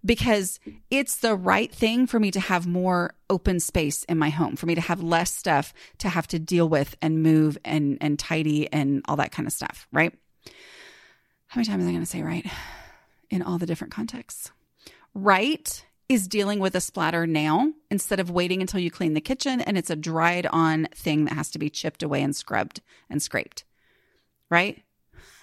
because 0.05 0.61
it's 0.91 1.17
the 1.17 1.35
right 1.35 1.73
thing 1.73 2.07
for 2.07 2.19
me 2.19 2.31
to 2.31 2.41
have 2.41 2.67
more 2.67 3.15
open 3.29 3.61
space 3.61 4.05
in 4.05 4.19
my 4.19 4.31
home, 4.31 4.57
for 4.57 4.67
me 4.67 4.75
to 4.75 4.81
have 4.81 5.03
less 5.03 5.33
stuff 5.33 5.75
to 5.99 6.09
have 6.09 6.27
to 6.29 6.39
deal 6.39 6.69
with 6.69 6.97
and 7.03 7.23
move 7.23 7.59
and 7.65 7.99
and 8.01 8.19
tidy 8.19 8.73
and 8.73 9.03
all 9.09 9.17
that 9.17 9.33
kind 9.33 9.47
of 9.47 9.53
stuff, 9.53 9.87
right? 9.93 10.15
How 11.49 11.59
many 11.59 11.67
times 11.67 11.83
am 11.83 11.89
I 11.89 11.93
going 11.93 12.05
to 12.05 12.07
say 12.07 12.23
right 12.23 12.47
in 13.29 13.43
all 13.43 13.59
the 13.59 13.67
different 13.67 13.93
contexts? 13.93 14.53
Right 15.15 15.85
is 16.09 16.27
dealing 16.27 16.59
with 16.59 16.75
a 16.75 16.81
splatter 16.81 17.25
now 17.25 17.73
instead 17.89 18.19
of 18.19 18.31
waiting 18.31 18.61
until 18.61 18.81
you 18.81 18.91
clean 18.91 19.15
the 19.15 19.21
kitchen 19.21 19.61
and 19.61 19.79
it's 19.79 19.91
a 19.91 19.97
dried 19.97 20.45
on 20.47 20.89
thing 20.93 21.25
that 21.25 21.35
has 21.35 21.51
to 21.51 21.59
be 21.59 21.71
chipped 21.71 22.03
away 22.03 22.21
and 22.21 22.35
scrubbed 22.35 22.81
and 23.09 23.23
scraped. 23.23 23.65
Right? 24.49 24.83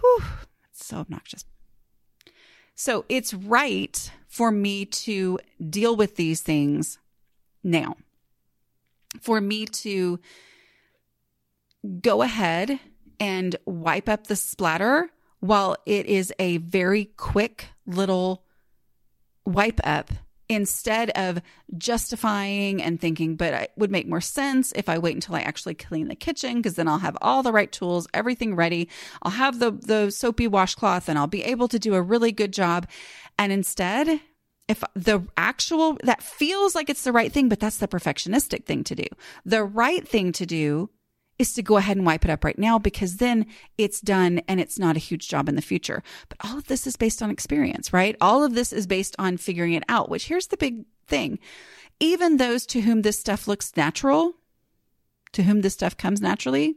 Whew, 0.00 0.22
so 0.88 0.98
obnoxious. 0.98 1.44
So 2.74 3.04
it's 3.08 3.34
right 3.34 4.10
for 4.28 4.50
me 4.50 4.84
to 4.84 5.38
deal 5.68 5.96
with 5.96 6.16
these 6.16 6.40
things 6.40 6.98
now. 7.64 7.96
For 9.20 9.40
me 9.40 9.66
to 9.66 10.20
go 12.00 12.22
ahead 12.22 12.78
and 13.18 13.56
wipe 13.64 14.08
up 14.08 14.26
the 14.26 14.36
splatter 14.36 15.10
while 15.40 15.76
it 15.86 16.06
is 16.06 16.32
a 16.38 16.58
very 16.58 17.06
quick 17.16 17.66
little 17.86 18.44
wipe 19.44 19.80
up 19.84 20.10
instead 20.48 21.10
of 21.10 21.40
justifying 21.76 22.82
and 22.82 23.00
thinking, 23.00 23.36
but 23.36 23.52
it 23.52 23.72
would 23.76 23.90
make 23.90 24.08
more 24.08 24.20
sense 24.20 24.72
if 24.74 24.88
I 24.88 24.98
wait 24.98 25.14
until 25.14 25.34
I 25.34 25.40
actually 25.40 25.74
clean 25.74 26.08
the 26.08 26.14
kitchen 26.14 26.56
because 26.56 26.74
then 26.74 26.88
I'll 26.88 26.98
have 26.98 27.18
all 27.20 27.42
the 27.42 27.52
right 27.52 27.70
tools, 27.70 28.06
everything 28.14 28.54
ready. 28.54 28.88
I'll 29.22 29.32
have 29.32 29.58
the 29.58 29.72
the 29.72 30.10
soapy 30.10 30.48
washcloth 30.48 31.08
and 31.08 31.18
I'll 31.18 31.26
be 31.26 31.44
able 31.44 31.68
to 31.68 31.78
do 31.78 31.94
a 31.94 32.02
really 32.02 32.32
good 32.32 32.52
job. 32.52 32.88
And 33.38 33.52
instead, 33.52 34.20
if 34.68 34.82
the 34.94 35.26
actual 35.36 35.98
that 36.04 36.22
feels 36.22 36.74
like 36.74 36.90
it's 36.90 37.04
the 37.04 37.12
right 37.12 37.32
thing, 37.32 37.48
but 37.48 37.60
that's 37.60 37.78
the 37.78 37.88
perfectionistic 37.88 38.64
thing 38.64 38.84
to 38.84 38.94
do. 38.94 39.04
The 39.44 39.64
right 39.64 40.06
thing 40.06 40.32
to 40.32 40.46
do 40.46 40.90
is 41.38 41.52
to 41.54 41.62
go 41.62 41.76
ahead 41.76 41.96
and 41.96 42.04
wipe 42.04 42.24
it 42.24 42.30
up 42.30 42.44
right 42.44 42.58
now 42.58 42.78
because 42.78 43.16
then 43.16 43.46
it's 43.76 44.00
done 44.00 44.40
and 44.48 44.60
it's 44.60 44.78
not 44.78 44.96
a 44.96 45.00
huge 45.00 45.28
job 45.28 45.48
in 45.48 45.54
the 45.54 45.62
future. 45.62 46.02
But 46.28 46.38
all 46.44 46.58
of 46.58 46.66
this 46.66 46.86
is 46.86 46.96
based 46.96 47.22
on 47.22 47.30
experience, 47.30 47.92
right? 47.92 48.16
All 48.20 48.42
of 48.42 48.54
this 48.54 48.72
is 48.72 48.86
based 48.86 49.14
on 49.18 49.36
figuring 49.36 49.74
it 49.74 49.84
out, 49.88 50.08
which 50.08 50.26
here's 50.26 50.48
the 50.48 50.56
big 50.56 50.84
thing. 51.06 51.38
Even 52.00 52.36
those 52.36 52.66
to 52.66 52.80
whom 52.80 53.02
this 53.02 53.18
stuff 53.18 53.46
looks 53.46 53.76
natural, 53.76 54.34
to 55.32 55.42
whom 55.44 55.60
this 55.60 55.74
stuff 55.74 55.96
comes 55.96 56.20
naturally, 56.20 56.76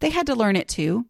they 0.00 0.10
had 0.10 0.26
to 0.26 0.34
learn 0.34 0.56
it 0.56 0.68
too. 0.68 1.06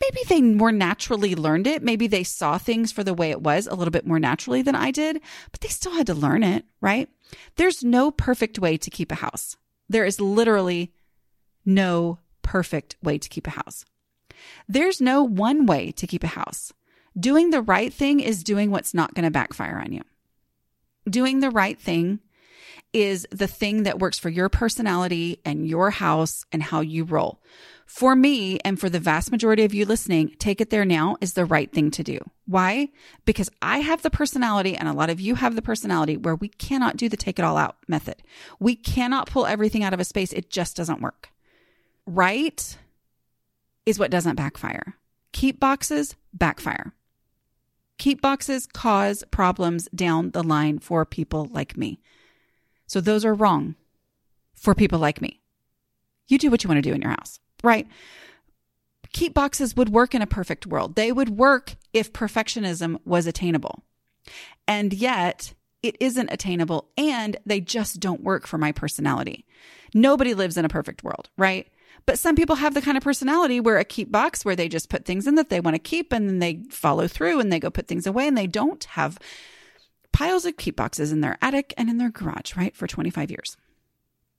Maybe 0.00 0.20
they 0.28 0.40
more 0.40 0.72
naturally 0.72 1.34
learned 1.34 1.66
it. 1.66 1.82
Maybe 1.82 2.06
they 2.06 2.22
saw 2.22 2.58
things 2.58 2.92
for 2.92 3.02
the 3.02 3.14
way 3.14 3.30
it 3.30 3.42
was 3.42 3.66
a 3.66 3.74
little 3.74 3.90
bit 3.90 4.06
more 4.06 4.20
naturally 4.20 4.62
than 4.62 4.76
I 4.76 4.90
did, 4.90 5.20
but 5.50 5.60
they 5.60 5.68
still 5.68 5.92
had 5.92 6.06
to 6.06 6.14
learn 6.14 6.42
it, 6.42 6.64
right? 6.80 7.08
There's 7.56 7.82
no 7.82 8.10
perfect 8.10 8.58
way 8.58 8.76
to 8.76 8.90
keep 8.90 9.10
a 9.10 9.16
house. 9.16 9.56
There 9.88 10.04
is 10.04 10.20
literally 10.20 10.92
no 11.64 12.18
perfect 12.44 12.94
way 13.02 13.18
to 13.18 13.28
keep 13.28 13.48
a 13.48 13.50
house. 13.50 13.84
There's 14.68 15.00
no 15.00 15.24
one 15.24 15.66
way 15.66 15.90
to 15.92 16.06
keep 16.06 16.22
a 16.22 16.28
house. 16.28 16.72
Doing 17.18 17.50
the 17.50 17.62
right 17.62 17.92
thing 17.92 18.20
is 18.20 18.44
doing 18.44 18.70
what's 18.70 18.94
not 18.94 19.14
going 19.14 19.24
to 19.24 19.30
backfire 19.30 19.80
on 19.84 19.92
you. 19.92 20.02
Doing 21.08 21.40
the 21.40 21.50
right 21.50 21.78
thing 21.80 22.20
is 22.92 23.26
the 23.30 23.46
thing 23.46 23.82
that 23.82 23.98
works 23.98 24.18
for 24.18 24.28
your 24.28 24.48
personality 24.48 25.40
and 25.44 25.66
your 25.66 25.90
house 25.90 26.44
and 26.52 26.62
how 26.62 26.80
you 26.80 27.04
roll. 27.04 27.40
For 27.86 28.16
me, 28.16 28.58
and 28.60 28.80
for 28.80 28.88
the 28.88 28.98
vast 28.98 29.30
majority 29.30 29.62
of 29.64 29.74
you 29.74 29.84
listening, 29.84 30.34
take 30.38 30.60
it 30.60 30.70
there 30.70 30.86
now 30.86 31.16
is 31.20 31.34
the 31.34 31.44
right 31.44 31.70
thing 31.70 31.90
to 31.92 32.02
do. 32.02 32.18
Why? 32.46 32.88
Because 33.26 33.50
I 33.60 33.80
have 33.80 34.00
the 34.00 34.10
personality, 34.10 34.74
and 34.74 34.88
a 34.88 34.94
lot 34.94 35.10
of 35.10 35.20
you 35.20 35.34
have 35.34 35.54
the 35.54 35.62
personality 35.62 36.16
where 36.16 36.34
we 36.34 36.48
cannot 36.48 36.96
do 36.96 37.08
the 37.10 37.16
take 37.16 37.38
it 37.38 37.44
all 37.44 37.58
out 37.58 37.76
method. 37.86 38.22
We 38.58 38.74
cannot 38.74 39.28
pull 39.28 39.44
everything 39.44 39.84
out 39.84 39.92
of 39.92 40.00
a 40.00 40.04
space. 40.04 40.32
It 40.32 40.50
just 40.50 40.76
doesn't 40.76 41.02
work 41.02 41.28
right 42.06 42.76
is 43.86 43.98
what 43.98 44.10
doesn't 44.10 44.36
backfire. 44.36 44.96
Keep 45.32 45.60
boxes 45.60 46.16
backfire. 46.32 46.92
Keep 47.98 48.20
boxes 48.22 48.66
cause 48.66 49.24
problems 49.30 49.88
down 49.94 50.30
the 50.30 50.42
line 50.42 50.78
for 50.78 51.04
people 51.04 51.48
like 51.52 51.76
me. 51.76 52.00
So 52.86 53.00
those 53.00 53.24
are 53.24 53.34
wrong 53.34 53.76
for 54.54 54.74
people 54.74 54.98
like 54.98 55.20
me. 55.20 55.40
You 56.28 56.38
do 56.38 56.50
what 56.50 56.64
you 56.64 56.68
want 56.68 56.78
to 56.78 56.88
do 56.88 56.94
in 56.94 57.02
your 57.02 57.10
house, 57.10 57.38
right? 57.62 57.86
Keep 59.12 59.34
boxes 59.34 59.76
would 59.76 59.90
work 59.90 60.14
in 60.14 60.22
a 60.22 60.26
perfect 60.26 60.66
world. 60.66 60.96
They 60.96 61.12
would 61.12 61.30
work 61.30 61.76
if 61.92 62.12
perfectionism 62.12 62.98
was 63.04 63.26
attainable. 63.26 63.84
And 64.66 64.92
yet 64.92 65.54
it 65.82 65.96
isn't 66.00 66.32
attainable 66.32 66.88
and 66.96 67.36
they 67.44 67.60
just 67.60 68.00
don't 68.00 68.22
work 68.22 68.46
for 68.46 68.58
my 68.58 68.72
personality. 68.72 69.44
Nobody 69.92 70.34
lives 70.34 70.56
in 70.56 70.64
a 70.64 70.70
perfect 70.70 71.04
world, 71.04 71.28
right? 71.36 71.68
But 72.06 72.18
some 72.18 72.36
people 72.36 72.56
have 72.56 72.74
the 72.74 72.82
kind 72.82 72.96
of 72.96 73.02
personality 73.02 73.60
where 73.60 73.78
a 73.78 73.84
keep 73.84 74.12
box 74.12 74.44
where 74.44 74.56
they 74.56 74.68
just 74.68 74.90
put 74.90 75.04
things 75.04 75.26
in 75.26 75.36
that 75.36 75.48
they 75.48 75.60
want 75.60 75.74
to 75.74 75.78
keep 75.78 76.12
and 76.12 76.28
then 76.28 76.38
they 76.38 76.62
follow 76.68 77.08
through 77.08 77.40
and 77.40 77.50
they 77.50 77.58
go 77.58 77.70
put 77.70 77.88
things 77.88 78.06
away 78.06 78.28
and 78.28 78.36
they 78.36 78.46
don't 78.46 78.84
have 78.84 79.18
piles 80.12 80.44
of 80.44 80.56
keep 80.56 80.76
boxes 80.76 81.12
in 81.12 81.22
their 81.22 81.38
attic 81.40 81.72
and 81.76 81.88
in 81.88 81.98
their 81.98 82.10
garage, 82.10 82.56
right? 82.56 82.76
For 82.76 82.86
25 82.86 83.30
years. 83.30 83.56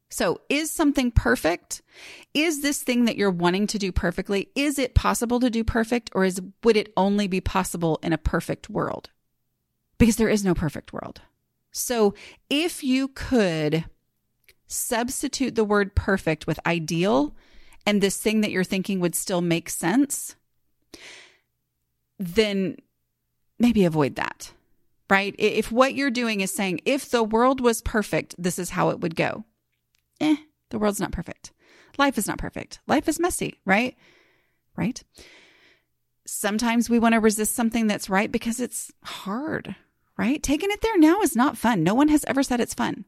So, 0.10 0.42
is 0.50 0.72
something 0.72 1.12
perfect? 1.12 1.82
Is 2.34 2.62
this 2.62 2.82
thing 2.84 3.06
that 3.06 3.18
you're 3.18 3.32
wanting 3.32 3.68
to 3.68 3.80
do 3.80 3.92
perfectly? 3.92 4.50
Is 4.56 4.78
it 4.78 4.94
possible 4.94 5.40
to 5.40 5.50
do 5.50 5.64
perfect 5.64 6.12
or 6.14 6.24
is 6.24 6.42
would 6.64 6.78
it 6.78 6.94
only 6.96 7.28
be 7.28 7.42
possible 7.42 8.00
in 8.04 8.14
a 8.14 8.18
perfect 8.18 8.70
world? 8.70 9.10
Because 9.98 10.18
there 10.18 10.30
is 10.30 10.46
no 10.46 10.54
perfect 10.54 10.94
world. 10.94 11.22
So, 11.72 12.14
if 12.50 12.84
you 12.84 13.08
could 13.10 13.86
substitute 14.68 15.56
the 15.56 15.66
word 15.66 15.96
perfect 15.96 16.48
with 16.48 16.60
ideal 16.66 17.36
and 17.86 18.02
this 18.02 18.18
thing 18.18 18.42
that 18.42 18.52
you're 18.52 18.64
thinking 18.64 19.00
would 19.00 19.16
still 19.16 19.42
make 19.42 19.70
sense, 19.70 20.36
then 22.20 22.78
maybe 23.60 23.86
avoid 23.86 24.16
that. 24.16 24.52
Right? 25.10 25.36
If 25.38 25.72
what 25.72 25.94
you're 25.94 26.10
doing 26.10 26.42
is 26.42 26.52
saying 26.52 26.82
if 26.84 27.10
the 27.10 27.24
world 27.24 27.62
was 27.62 27.82
perfect, 27.82 28.34
this 28.40 28.58
is 28.58 28.72
how 28.72 28.90
it 28.90 29.02
would 29.02 29.16
go 29.16 29.46
eh, 30.20 30.36
the 30.70 30.80
world's 30.80 31.00
not 31.00 31.12
perfect. 31.12 31.52
Life 31.98 32.18
is 32.18 32.28
not 32.28 32.38
perfect. 32.38 32.80
Life 32.88 33.08
is 33.08 33.20
messy, 33.20 33.60
right? 33.66 33.96
Right? 34.76 35.04
Sometimes 36.26 36.90
we 36.90 37.00
want 37.00 37.14
to 37.14 37.20
resist 37.20 37.56
something 37.56 37.88
that's 37.88 38.10
right 38.10 38.32
because 38.32 38.60
it's 38.60 38.92
hard, 39.04 39.76
right? 40.18 40.42
Taking 40.42 40.72
it 40.72 40.82
there 40.82 40.98
now 40.98 41.22
is 41.22 41.36
not 41.36 41.58
fun. 41.58 41.84
No 41.84 41.94
one 41.94 42.10
has 42.10 42.26
ever 42.26 42.44
said 42.44 42.60
it's 42.60 42.74
fun, 42.74 43.06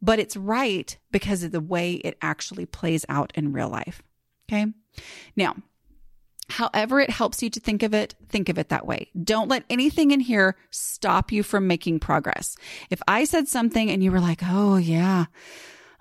but 0.00 0.18
it's 0.18 0.36
right 0.36 0.96
because 1.10 1.42
of 1.42 1.52
the 1.52 1.60
way 1.60 1.94
it 1.94 2.16
actually 2.22 2.66
plays 2.66 3.04
out 3.08 3.32
in 3.34 3.52
real 3.52 3.68
life. 3.68 4.02
Okay. 4.48 4.66
Now, 5.36 5.56
however 6.48 7.00
it 7.00 7.10
helps 7.10 7.42
you 7.42 7.50
to 7.50 7.60
think 7.60 7.82
of 7.82 7.92
it, 7.94 8.14
think 8.28 8.48
of 8.48 8.58
it 8.58 8.68
that 8.68 8.86
way. 8.86 9.10
Don't 9.22 9.48
let 9.48 9.64
anything 9.68 10.10
in 10.10 10.20
here 10.20 10.56
stop 10.70 11.30
you 11.32 11.42
from 11.42 11.66
making 11.66 12.00
progress. 12.00 12.56
If 12.90 13.02
I 13.06 13.24
said 13.24 13.48
something 13.48 13.90
and 13.90 14.02
you 14.02 14.10
were 14.10 14.20
like, 14.20 14.40
oh, 14.44 14.76
yeah, 14.76 15.26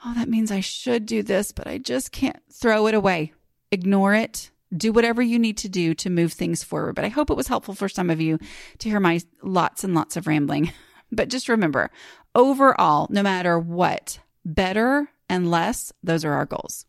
oh, 0.05 0.13
that 0.15 0.29
means 0.29 0.51
I 0.51 0.61
should 0.61 1.05
do 1.05 1.23
this, 1.23 1.51
but 1.51 1.67
I 1.67 1.77
just 1.77 2.11
can't 2.11 2.39
throw 2.51 2.87
it 2.87 2.95
away. 2.95 3.33
Ignore 3.71 4.15
it. 4.15 4.51
Do 4.75 4.91
whatever 4.91 5.21
you 5.21 5.39
need 5.39 5.57
to 5.59 5.69
do 5.69 5.93
to 5.95 6.09
move 6.09 6.33
things 6.33 6.63
forward. 6.63 6.95
But 6.95 7.05
I 7.05 7.09
hope 7.09 7.29
it 7.29 7.37
was 7.37 7.47
helpful 7.47 7.73
for 7.73 7.87
some 7.87 8.09
of 8.09 8.19
you 8.19 8.37
to 8.79 8.89
hear 8.89 8.99
my 8.99 9.21
lots 9.41 9.83
and 9.83 9.95
lots 9.95 10.17
of 10.17 10.27
rambling. 10.27 10.71
But 11.11 11.29
just 11.29 11.49
remember, 11.49 11.89
overall, 12.35 13.07
no 13.09 13.23
matter 13.23 13.57
what, 13.57 14.19
better 14.45 15.09
and 15.29 15.49
less, 15.49 15.91
those 16.03 16.25
are 16.25 16.33
our 16.33 16.45
goals. 16.45 16.85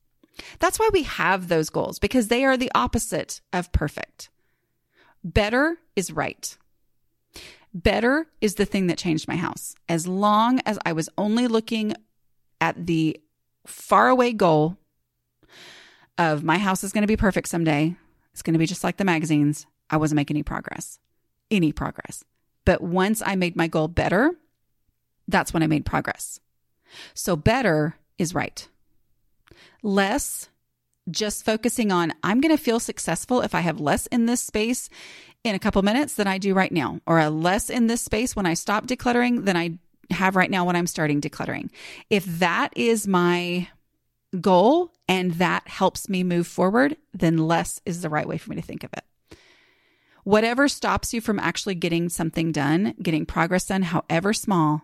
That's 0.59 0.79
why 0.79 0.89
we 0.93 1.03
have 1.03 1.49
those 1.49 1.71
goals 1.71 1.99
because 1.99 2.29
they 2.29 2.45
are 2.45 2.57
the 2.57 2.71
opposite 2.75 3.41
of 3.53 3.73
perfect. 3.73 4.31
Better 5.25 5.79
is 5.97 6.13
right. 6.13 6.57
Better 7.75 8.27
is 8.41 8.55
the 8.55 8.65
thing 8.65 8.87
that 8.87 8.99
changed 8.99 9.29
my 9.29 9.37
house. 9.37 9.75
As 9.89 10.07
long 10.07 10.61
as 10.65 10.79
I 10.85 10.93
was 10.93 11.09
only 11.19 11.49
looking 11.49 11.95
at 12.61 12.87
the 12.87 13.21
faraway 13.67 14.33
goal 14.33 14.77
of 16.17 16.43
my 16.43 16.59
house 16.59 16.83
is 16.83 16.93
going 16.93 17.03
to 17.03 17.09
be 17.09 17.17
perfect 17.17 17.49
someday. 17.49 17.95
It's 18.33 18.43
going 18.43 18.55
to 18.55 18.59
be 18.59 18.67
just 18.67 18.85
like 18.85 18.97
the 18.97 19.05
magazines. 19.05 19.67
I 19.91 19.97
wasn't 19.97 20.17
making 20.17 20.37
any 20.37 20.43
progress, 20.43 20.99
any 21.51 21.73
progress. 21.73 22.25
But 22.69 22.83
once 22.83 23.23
I 23.25 23.35
made 23.35 23.57
my 23.57 23.67
goal 23.67 23.89
better, 23.89 24.35
that's 25.27 25.55
when 25.55 25.63
I 25.63 25.67
made 25.67 25.87
progress. 25.87 26.39
So 27.15 27.35
better 27.35 27.97
is 28.19 28.35
right. 28.35 28.69
Less, 29.83 30.51
just 31.11 31.47
focusing 31.47 31.91
on, 31.91 32.13
I'm 32.23 32.43
going 32.43 32.55
to 32.55 32.63
feel 32.63 32.79
successful 32.79 33.41
if 33.41 33.55
I 33.55 33.61
have 33.61 33.81
less 33.81 34.07
in 34.09 34.27
this 34.27 34.43
space 34.43 34.91
in 35.45 35.55
a 35.55 35.59
couple 35.59 35.81
minutes 35.81 36.17
than 36.17 36.27
I 36.27 36.37
do 36.37 36.53
right 36.53 36.71
now, 36.71 37.01
or 37.07 37.19
a 37.19 37.31
less 37.31 37.71
in 37.71 37.87
this 37.87 38.03
space 38.03 38.37
when 38.37 38.45
I 38.45 38.53
stop 38.53 38.87
decluttering 38.87 39.47
than 39.47 39.57
I 39.57 39.79
have 40.11 40.37
right 40.37 40.51
now 40.51 40.67
when 40.67 40.77
I'm 40.77 40.87
starting 40.87 41.23
decluttering. 41.23 41.71
If 42.11 42.27
that 42.27 42.75
is 42.77 43.09
my 43.09 43.69
goal 44.43 44.93
and 45.09 45.33
that 45.37 45.67
helps 45.67 46.11
me 46.11 46.23
move 46.23 46.47
forward, 46.47 46.99
then 47.15 47.39
less 47.39 47.81
is 47.87 48.03
the 48.03 48.11
right 48.11 48.29
way 48.29 48.37
for 48.37 48.51
me 48.51 48.57
to 48.57 48.63
think 48.63 48.85
of 48.85 48.93
it. 48.93 49.05
Whatever 50.29 50.69
stops 50.69 51.15
you 51.15 51.23
from 51.23 51.39
actually 51.39 51.75
getting 51.75 52.11
something 52.11 52.53
done, 52.53 52.95
getting 53.03 53.25
progress 53.25 53.65
done, 53.65 53.81
however 53.81 54.35
small, 54.35 54.83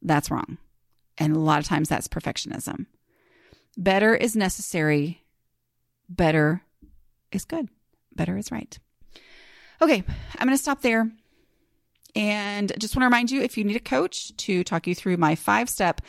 that's 0.00 0.30
wrong. 0.30 0.58
And 1.18 1.34
a 1.34 1.40
lot 1.40 1.58
of 1.58 1.64
times 1.64 1.88
that's 1.88 2.06
perfectionism. 2.06 2.86
Better 3.76 4.14
is 4.14 4.36
necessary. 4.36 5.24
Better 6.08 6.62
is 7.32 7.44
good. 7.44 7.68
Better 8.14 8.38
is 8.38 8.52
right. 8.52 8.78
Okay, 9.82 10.04
I'm 10.38 10.46
going 10.46 10.56
to 10.56 10.62
stop 10.62 10.82
there. 10.82 11.10
And 12.14 12.72
just 12.78 12.94
want 12.94 13.02
to 13.02 13.06
remind 13.06 13.30
you 13.30 13.42
if 13.42 13.56
you 13.56 13.64
need 13.64 13.76
a 13.76 13.80
coach 13.80 14.36
to 14.36 14.64
talk 14.64 14.86
you 14.86 14.94
through 14.94 15.16
my 15.16 15.34
five 15.34 15.68
step 15.68 16.00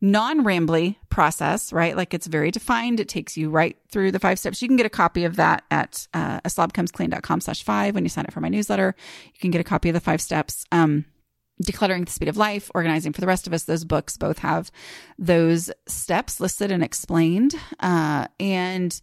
non 0.00 0.44
rambly 0.44 0.96
process, 1.08 1.72
right? 1.72 1.96
Like 1.96 2.14
it's 2.14 2.26
very 2.26 2.50
defined. 2.50 3.00
It 3.00 3.08
takes 3.08 3.36
you 3.36 3.50
right 3.50 3.76
through 3.90 4.12
the 4.12 4.18
five 4.18 4.38
steps. 4.38 4.62
You 4.62 4.68
can 4.68 4.76
get 4.76 4.86
a 4.86 4.90
copy 4.90 5.24
of 5.24 5.36
that 5.36 5.64
at 5.70 6.06
uh, 6.14 6.40
a 6.44 6.48
slobcomesclean.com 6.48 7.40
slash 7.40 7.62
five 7.62 7.94
when 7.94 8.04
you 8.04 8.10
sign 8.10 8.26
up 8.26 8.32
for 8.32 8.40
my 8.40 8.48
newsletter. 8.48 8.94
You 9.26 9.40
can 9.40 9.50
get 9.50 9.60
a 9.60 9.64
copy 9.64 9.88
of 9.88 9.94
the 9.94 10.00
five 10.00 10.20
steps. 10.20 10.64
Um, 10.72 11.04
Decluttering 11.62 12.06
the 12.06 12.10
Speed 12.10 12.28
of 12.28 12.38
Life, 12.38 12.70
Organizing 12.74 13.12
for 13.12 13.20
the 13.20 13.26
Rest 13.26 13.46
of 13.46 13.52
Us, 13.52 13.64
those 13.64 13.84
books 13.84 14.16
both 14.16 14.38
have 14.38 14.70
those 15.18 15.70
steps 15.86 16.40
listed 16.40 16.72
and 16.72 16.82
explained. 16.82 17.54
Uh, 17.78 18.28
and 18.38 18.98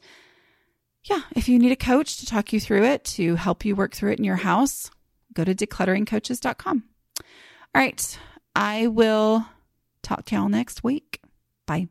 yeah, 1.04 1.22
if 1.36 1.48
you 1.48 1.60
need 1.60 1.72
a 1.72 1.76
coach 1.76 2.18
to 2.18 2.26
talk 2.26 2.52
you 2.52 2.60
through 2.60 2.84
it, 2.84 3.04
to 3.04 3.36
help 3.36 3.64
you 3.64 3.76
work 3.76 3.94
through 3.94 4.14
it 4.14 4.18
in 4.18 4.26
your 4.26 4.38
house, 4.38 4.90
go 5.38 5.44
to 5.44 5.56
declutteringcoaches.com. 5.56 6.84
All 7.20 7.82
right. 7.82 8.20
I 8.56 8.88
will 8.88 9.46
talk 10.02 10.26
to 10.26 10.36
y'all 10.36 10.50
next 10.50 10.84
week. 10.84 11.22
Bye. 11.68 11.90